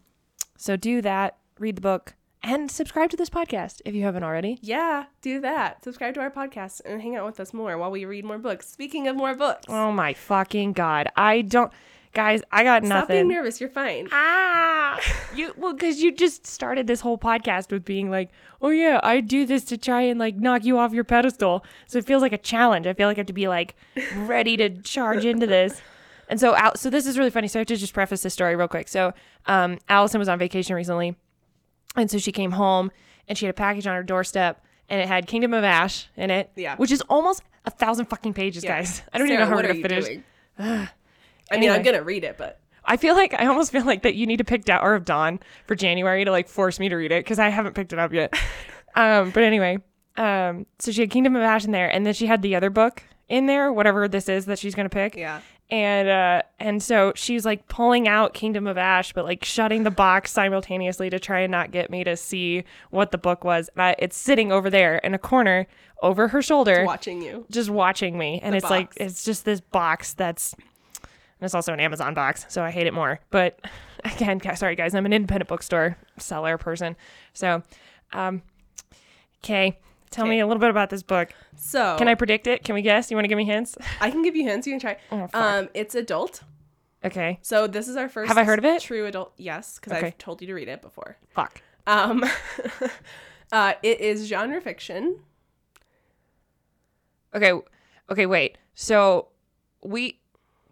[0.56, 4.58] so do that, read the book, and subscribe to this podcast if you haven't already.
[4.62, 5.82] Yeah, do that.
[5.84, 8.68] Subscribe to our podcast and hang out with us more while we read more books.
[8.68, 11.72] Speaking of more books, Oh my fucking god, I don't,
[12.14, 12.98] guys, I got nothing.
[13.00, 13.60] stop being nervous.
[13.60, 14.08] You're fine.
[14.12, 14.98] ah
[15.34, 18.30] you well because you just started this whole podcast with being like
[18.60, 21.98] oh yeah i do this to try and like knock you off your pedestal so
[21.98, 23.76] it feels like a challenge i feel like i have to be like
[24.16, 25.80] ready to charge into this
[26.28, 28.34] and so Al- so this is really funny so i have to just preface this
[28.34, 29.12] story real quick so
[29.46, 31.14] um alyson was on vacation recently
[31.94, 32.90] and so she came home
[33.28, 36.30] and she had a package on her doorstep and it had kingdom of ash in
[36.30, 36.74] it Yeah.
[36.76, 38.78] which is almost a thousand fucking pages Yeah.
[38.78, 39.88] guys i don't Sarah, even know how we're gonna
[40.58, 40.88] finish
[41.50, 41.76] I mean, Anyway.
[41.76, 44.38] I'm gonna read it, but I feel like I almost feel like that you need
[44.38, 47.38] to pick Tower of Dawn for January to like force me to read it because
[47.38, 48.32] I haven't picked it up yet.
[48.94, 49.78] um, but anyway,
[50.16, 52.70] um, so she had Kingdom of Ash in there, and then she had the other
[52.70, 55.14] book in there, whatever this is that she's gonna pick.
[55.16, 55.40] yeah,
[55.70, 59.90] And uh and so she's like pulling out Kingdom of Ash, but like shutting the
[59.90, 63.68] box simultaneously to try and not get me to see what the book was.
[63.76, 65.66] And I, it's sitting over there in a corner
[66.02, 67.44] over her shoulder, Watching you.
[67.50, 68.40] just watching me.
[68.42, 70.54] And The it's like it's just this box that's
[71.40, 73.20] and it's also an Amazon box, so I hate it more.
[73.30, 73.60] But
[74.04, 76.96] again, sorry guys, I'm an independent bookstore seller person.
[77.32, 77.62] So
[78.12, 78.42] um
[79.44, 79.78] okay,
[80.10, 81.30] tell me a little bit about this book.
[81.56, 82.64] So Can I predict it?
[82.64, 83.10] Can we guess?
[83.10, 83.76] You want to give me hints?
[84.00, 84.66] I can give you hints.
[84.66, 84.96] You can try.
[85.12, 86.42] Oh, um, it's adult.
[87.04, 87.38] Okay.
[87.42, 88.28] So this is our first.
[88.28, 88.82] Have I heard of it?
[88.82, 89.32] True adult.
[89.36, 90.08] Yes, because Okay.
[90.08, 91.16] I've told you to read it before.
[91.28, 91.62] Fuck.
[91.86, 92.24] Um,
[93.52, 95.20] uh, it is genre fiction.
[97.34, 97.52] Okay.
[98.10, 98.58] Okay, wait.
[98.74, 99.28] So
[99.84, 100.18] we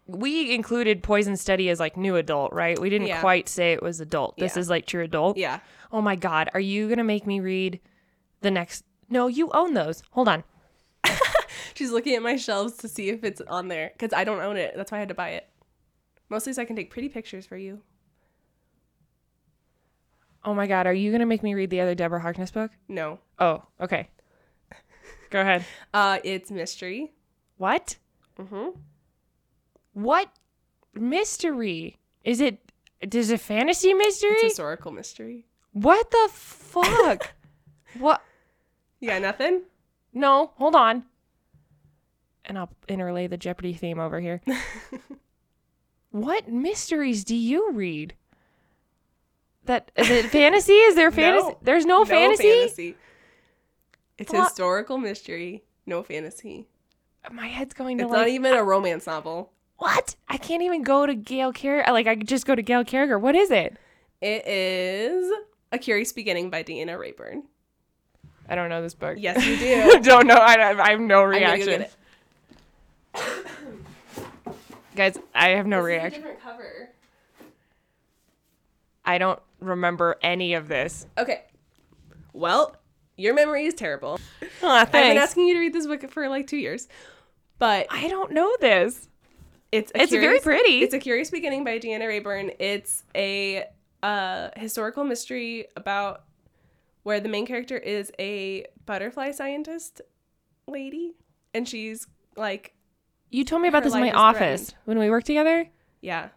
[0.07, 2.79] we included Poison Study as like new adult, right?
[2.79, 3.19] We didn't Yeah.
[3.21, 4.37] quite say it was adult.
[4.37, 4.61] This Yeah.
[4.61, 5.37] is like true adult.
[5.37, 5.59] Yeah.
[5.91, 7.79] Oh my god, are you going to make me read
[8.41, 10.03] the next No, you own those.
[10.11, 10.43] Hold on.
[11.75, 14.57] She's looking at my shelves to see if it's on there because I don't own
[14.57, 14.73] it.
[14.75, 15.47] That's why I had to buy it.
[16.29, 17.81] Mostly so I can take pretty pictures for you.
[20.43, 22.71] Oh my god, are you going to make me read the other Deborah Harkness book?
[22.87, 23.19] No.
[23.39, 24.09] Oh, okay.
[25.29, 25.65] Go ahead.
[25.93, 27.11] Uh, it's mystery.
[27.57, 27.95] What?
[28.39, 28.79] Mm-hmm.
[29.97, 30.29] What
[30.93, 31.97] mystery?
[32.23, 32.59] Is it
[33.01, 34.33] is it fantasy mystery?
[34.33, 35.47] It's historical mystery.
[35.71, 37.33] what the fuck?
[37.97, 38.21] what?
[38.99, 39.63] You got nothing?
[40.13, 41.05] No, hold on.
[42.45, 44.39] And I'll interlay the Jeopardy theme over here.
[46.11, 48.13] what mysteries do you read?
[49.65, 50.73] That is it fantasy?
[50.73, 51.47] Is there fantasy?
[51.47, 51.57] No.
[51.63, 52.95] There's no, fantasy?
[54.19, 54.43] It's What?
[54.43, 55.63] historical mystery.
[55.87, 56.67] No fantasy.
[57.31, 59.53] My head's going to It's like not even a romance novel.
[59.77, 60.15] What?
[60.27, 61.91] I can't even go to Gail Carriger.
[61.91, 63.19] Like I could just go to Gail Carriger.
[63.19, 63.77] What is it?
[64.21, 65.31] It is
[65.71, 67.43] A Curious Beginning by Deanna Raybourn.
[68.49, 69.17] I don't know this book.
[69.19, 69.99] Yes, you do.
[70.03, 70.35] don't know.
[70.35, 71.67] I, I have no go reaction.
[71.67, 71.91] get
[73.13, 73.45] it.
[74.95, 76.21] Guys, I have no This reaction.
[76.21, 76.89] different cover.
[79.05, 81.05] I don't remember any of this.
[81.17, 81.43] Okay.
[82.33, 82.75] Well,
[83.15, 84.19] your memory is terrible.
[84.63, 86.87] Aw, I've been asking you to read this book for like two years,
[87.59, 89.07] but I don't know this.
[89.71, 90.79] It's a It's very pretty.
[90.81, 92.55] It's a Curious Beginning by Deanna Raybourn.
[92.59, 93.65] It's a
[94.01, 96.23] uh, historical mystery about
[97.03, 100.01] where the main character is a butterfly scientist
[100.67, 101.15] lady,
[101.53, 102.73] and she's like,
[103.29, 104.39] You told me about this in my office
[104.69, 104.75] threatened.
[104.85, 105.69] when we worked together.
[106.01, 106.29] yeah.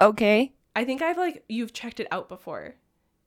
[0.00, 0.52] Okay.
[0.74, 2.74] I think I've like you've checked it out before.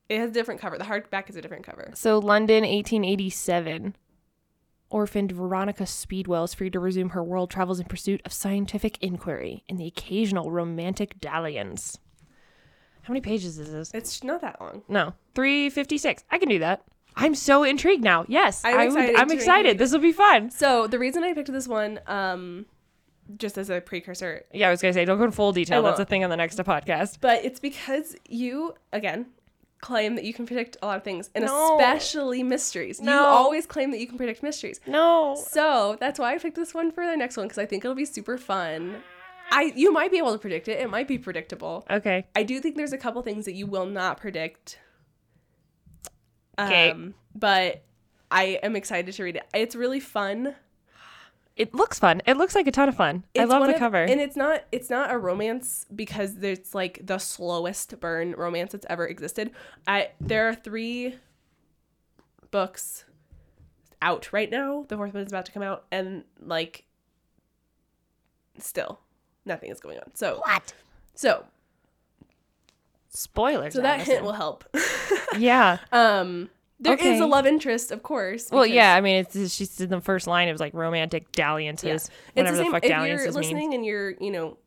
[0.10, 0.78] It has a different cover.
[0.78, 1.92] The hardback is a different cover.
[1.94, 3.96] So London, 1887.
[4.90, 9.64] Orphaned Veronica Speedwell is free to resume her world travels in pursuit of scientific inquiry
[9.68, 11.98] and the occasional romantic dalliance.
[13.04, 13.92] How many pages is this?
[13.94, 14.84] It's not that long.
[14.88, 16.24] No, 356.
[16.32, 16.84] I can do that.
[17.16, 18.26] I'm so intrigued now.
[18.28, 19.78] Yes, I'm I would, excited I'm excited.
[19.78, 20.50] This will be fun.
[20.52, 22.66] So the reason I picked this one, um,
[23.38, 25.82] just as a precursor, Yeah, I was gonna say don't go in full detail.
[25.82, 27.20] That's a thing on the next podcast.
[27.22, 29.28] but it's because you again
[29.86, 31.78] claim that you can predict a lot of things, and No.
[31.78, 33.00] especially mysteries.
[33.00, 34.82] You always claim that you can predict mysteries.
[34.88, 35.36] No.
[35.50, 37.94] So that's why I picked this one for the next one because I think it'll
[37.94, 39.04] be super fun.
[39.52, 40.80] I you might be able to predict it.
[40.80, 41.86] It might be predictable.
[41.90, 42.26] Okay.
[42.36, 44.80] I do think there's a couple things that you will not predict.
[46.58, 46.90] 'Kay.
[46.90, 47.84] Um, but
[48.32, 49.44] I am excited to read it.
[49.54, 50.56] It's really fun.
[51.56, 52.22] It looks fun.
[52.26, 53.24] It looks like a ton of fun.
[53.38, 54.04] I love the of- cover.
[54.04, 58.86] and it's not it's not a romance because it's like the slowest burn romance that's
[58.90, 59.52] ever existed.
[59.88, 61.16] I there are three
[62.52, 63.06] books
[64.02, 64.86] out right now.
[64.90, 66.84] The fourth one is about to come out, and like
[68.60, 69.00] still
[69.46, 70.14] nothing is going on.
[70.14, 70.74] So what?
[71.14, 71.46] so
[73.10, 73.74] Spoilers.
[73.74, 74.66] so that hint will help.
[75.38, 75.80] Yeah.
[75.92, 76.50] um,
[76.80, 77.20] there is Okay.
[77.20, 78.50] a love interest, of course.
[78.52, 78.96] Well, yeah.
[78.96, 80.48] I mean, it's she's in the first line.
[80.48, 82.10] It was like romantic dalliances.
[82.36, 82.42] Yeah.
[82.44, 82.72] Whatever the the, same.
[82.74, 83.74] fuck if you're dalliances listening mean.
[83.74, 84.58] and you're, you know,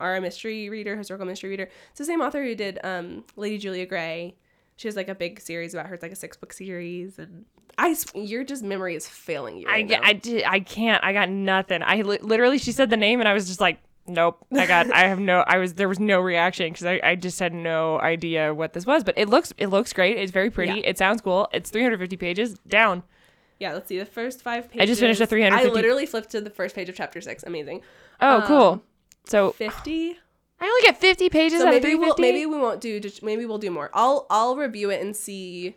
[0.00, 3.58] are a mystery reader, historical mystery reader, it's the same author who did um, Lady
[3.58, 4.36] Julia Grey.
[4.76, 5.94] She has like a big series about her.
[5.94, 7.44] It's like a six book series, and
[7.76, 9.68] I, s- your just memory is failing you.
[9.68, 10.00] I, Right ge- now.
[10.02, 10.44] I did.
[10.44, 11.04] I can't.
[11.04, 11.82] I got nothing.
[11.82, 12.56] I li- literally.
[12.56, 14.44] She said the name, and I was just like, nope.
[14.52, 14.92] I got.
[14.92, 15.44] I have no.
[15.46, 15.74] I was.
[15.74, 19.04] There was no reaction because I, I just had no idea what this was.
[19.04, 19.52] But it looks.
[19.58, 20.16] It looks great.
[20.18, 20.80] It's very pretty.
[20.80, 20.86] Yeah.
[20.86, 21.48] It sounds cool.
[21.52, 22.54] It's 350 pages.
[22.66, 23.02] Down.
[23.58, 24.82] yeah, let's see the first five pages.
[24.82, 27.20] I just finished a I 350 i literally flipped to the first page of chapter
[27.20, 27.42] six.
[27.44, 27.82] Amazing.
[28.20, 28.82] Oh, Um, cool.
[29.24, 30.18] So Fifty.
[30.62, 32.22] I only get 50 pages So out of maybe we'll 350.
[32.22, 33.00] maybe we won't do.
[33.22, 33.90] Maybe we'll do more.
[33.94, 35.76] I'll I'll review it and see.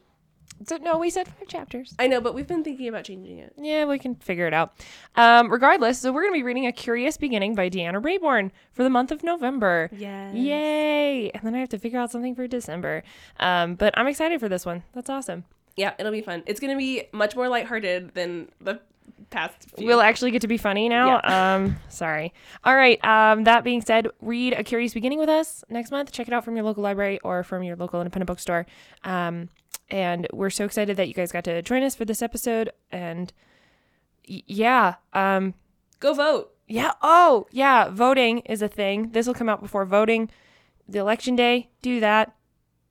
[0.65, 1.95] So, no, we said five chapters.
[1.99, 3.53] I know, but we've been thinking about changing it.
[3.57, 4.73] Yeah, we can figure it out.
[5.15, 8.83] Um, regardless, so we're going to be reading A Curious Beginning by Deanna Raybourn for
[8.83, 9.89] the month of November.
[9.91, 10.35] Yes.
[10.35, 11.29] Yay!
[11.31, 13.03] And then I have to figure out something for December.
[13.39, 14.83] Um, but I'm excited for this one.
[14.93, 15.45] That's awesome.
[15.75, 16.43] Yeah, it'll be fun.
[16.45, 18.79] It's gonna be much more lighthearted than the
[19.29, 19.87] past few.
[19.87, 21.19] We'll actually get to be funny now.
[21.23, 22.33] Um, sorry.
[22.63, 23.03] All right.
[23.03, 26.11] Um, that being said, read A Curious Beginning with us next month.
[26.11, 28.65] Check it out from your local library or from your local independent bookstore.
[29.03, 29.49] Um,
[29.93, 32.71] and we're so excited that you guys got to join us for this episode.
[32.91, 33.31] And
[34.27, 35.53] y- yeah, um,
[35.99, 36.51] Go vote.
[36.67, 36.93] yeah.
[37.01, 37.89] Oh, yeah.
[37.89, 39.11] Voting is a thing.
[39.11, 40.29] This will come out before voting.
[40.89, 42.35] The election day, do that.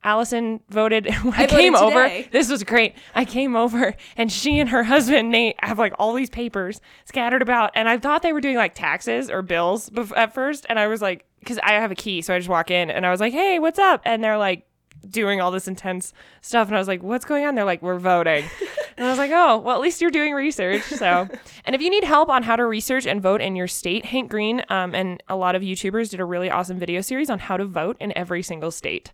[0.05, 2.09] Alyson voted when I, I voted came over.
[2.33, 2.95] This was great.
[3.15, 7.43] I came over and she and her husband Nate have like all these papers scattered
[7.43, 10.79] about, and I thought they were doing like taxes or bills bef- at first, and
[10.79, 13.11] I was like, because I have a key, so I just walk in and I
[13.11, 14.03] was like, hey, what's up?
[14.05, 14.67] And they're like
[15.09, 17.55] doing all this intense stuff, and I was like, what's going on?
[17.55, 18.45] They're like, we're voting.
[18.95, 20.83] And I was like, oh, well, at least you're doing research.
[20.83, 21.27] So,
[21.65, 24.31] and if you need help on how to research and vote in your state, Hank
[24.31, 27.57] Green um, and a lot of YouTubers did a really awesome video series on how
[27.57, 29.11] to vote in every single state.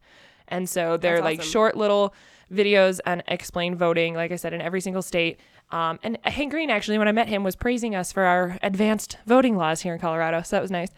[0.49, 2.13] And so they're That's like short little
[2.53, 5.39] videos and explain voting, like I said, in every single state.
[5.71, 9.19] Um, and Hank Green, actually, when I met him, was praising us for our advanced
[9.27, 10.43] voting laws here in Colorado.
[10.43, 10.89] So that was nice.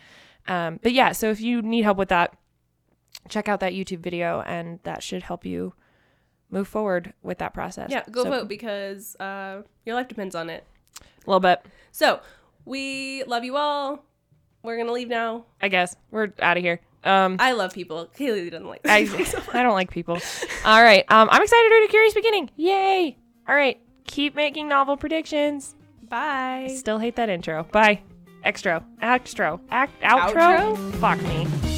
[0.49, 2.35] Um, but yeah, so if you need help with that,
[3.29, 5.75] check out that YouTube video, and that should help you
[6.51, 7.91] move forward with that process.
[7.91, 10.65] Yeah, go So- vote because uh, your life depends on it.
[11.01, 12.21] A little bit, So
[12.65, 14.05] we love you all.
[14.63, 15.45] We're gonna leave now.
[15.61, 15.97] I guess.
[16.11, 16.81] We're out of here.
[17.05, 18.09] Um, I love people.
[18.19, 18.81] Kaylee doesn't like.
[18.85, 19.01] I,
[19.59, 20.19] I don't like people.
[20.65, 21.05] All right.
[21.11, 22.51] Um, I'm excited to read a curious beginning.
[22.57, 23.17] Yay!
[23.49, 23.81] All right.
[24.05, 25.75] Keep making novel predictions.
[26.09, 26.75] Bye.
[26.77, 27.65] Still hate that intro.
[27.71, 28.01] Bye.
[28.45, 28.85] Extra.
[29.01, 29.61] Extra.
[29.71, 30.01] Act.
[30.03, 30.77] Outro.
[30.77, 30.93] Outro?
[30.95, 31.70] Fuck me.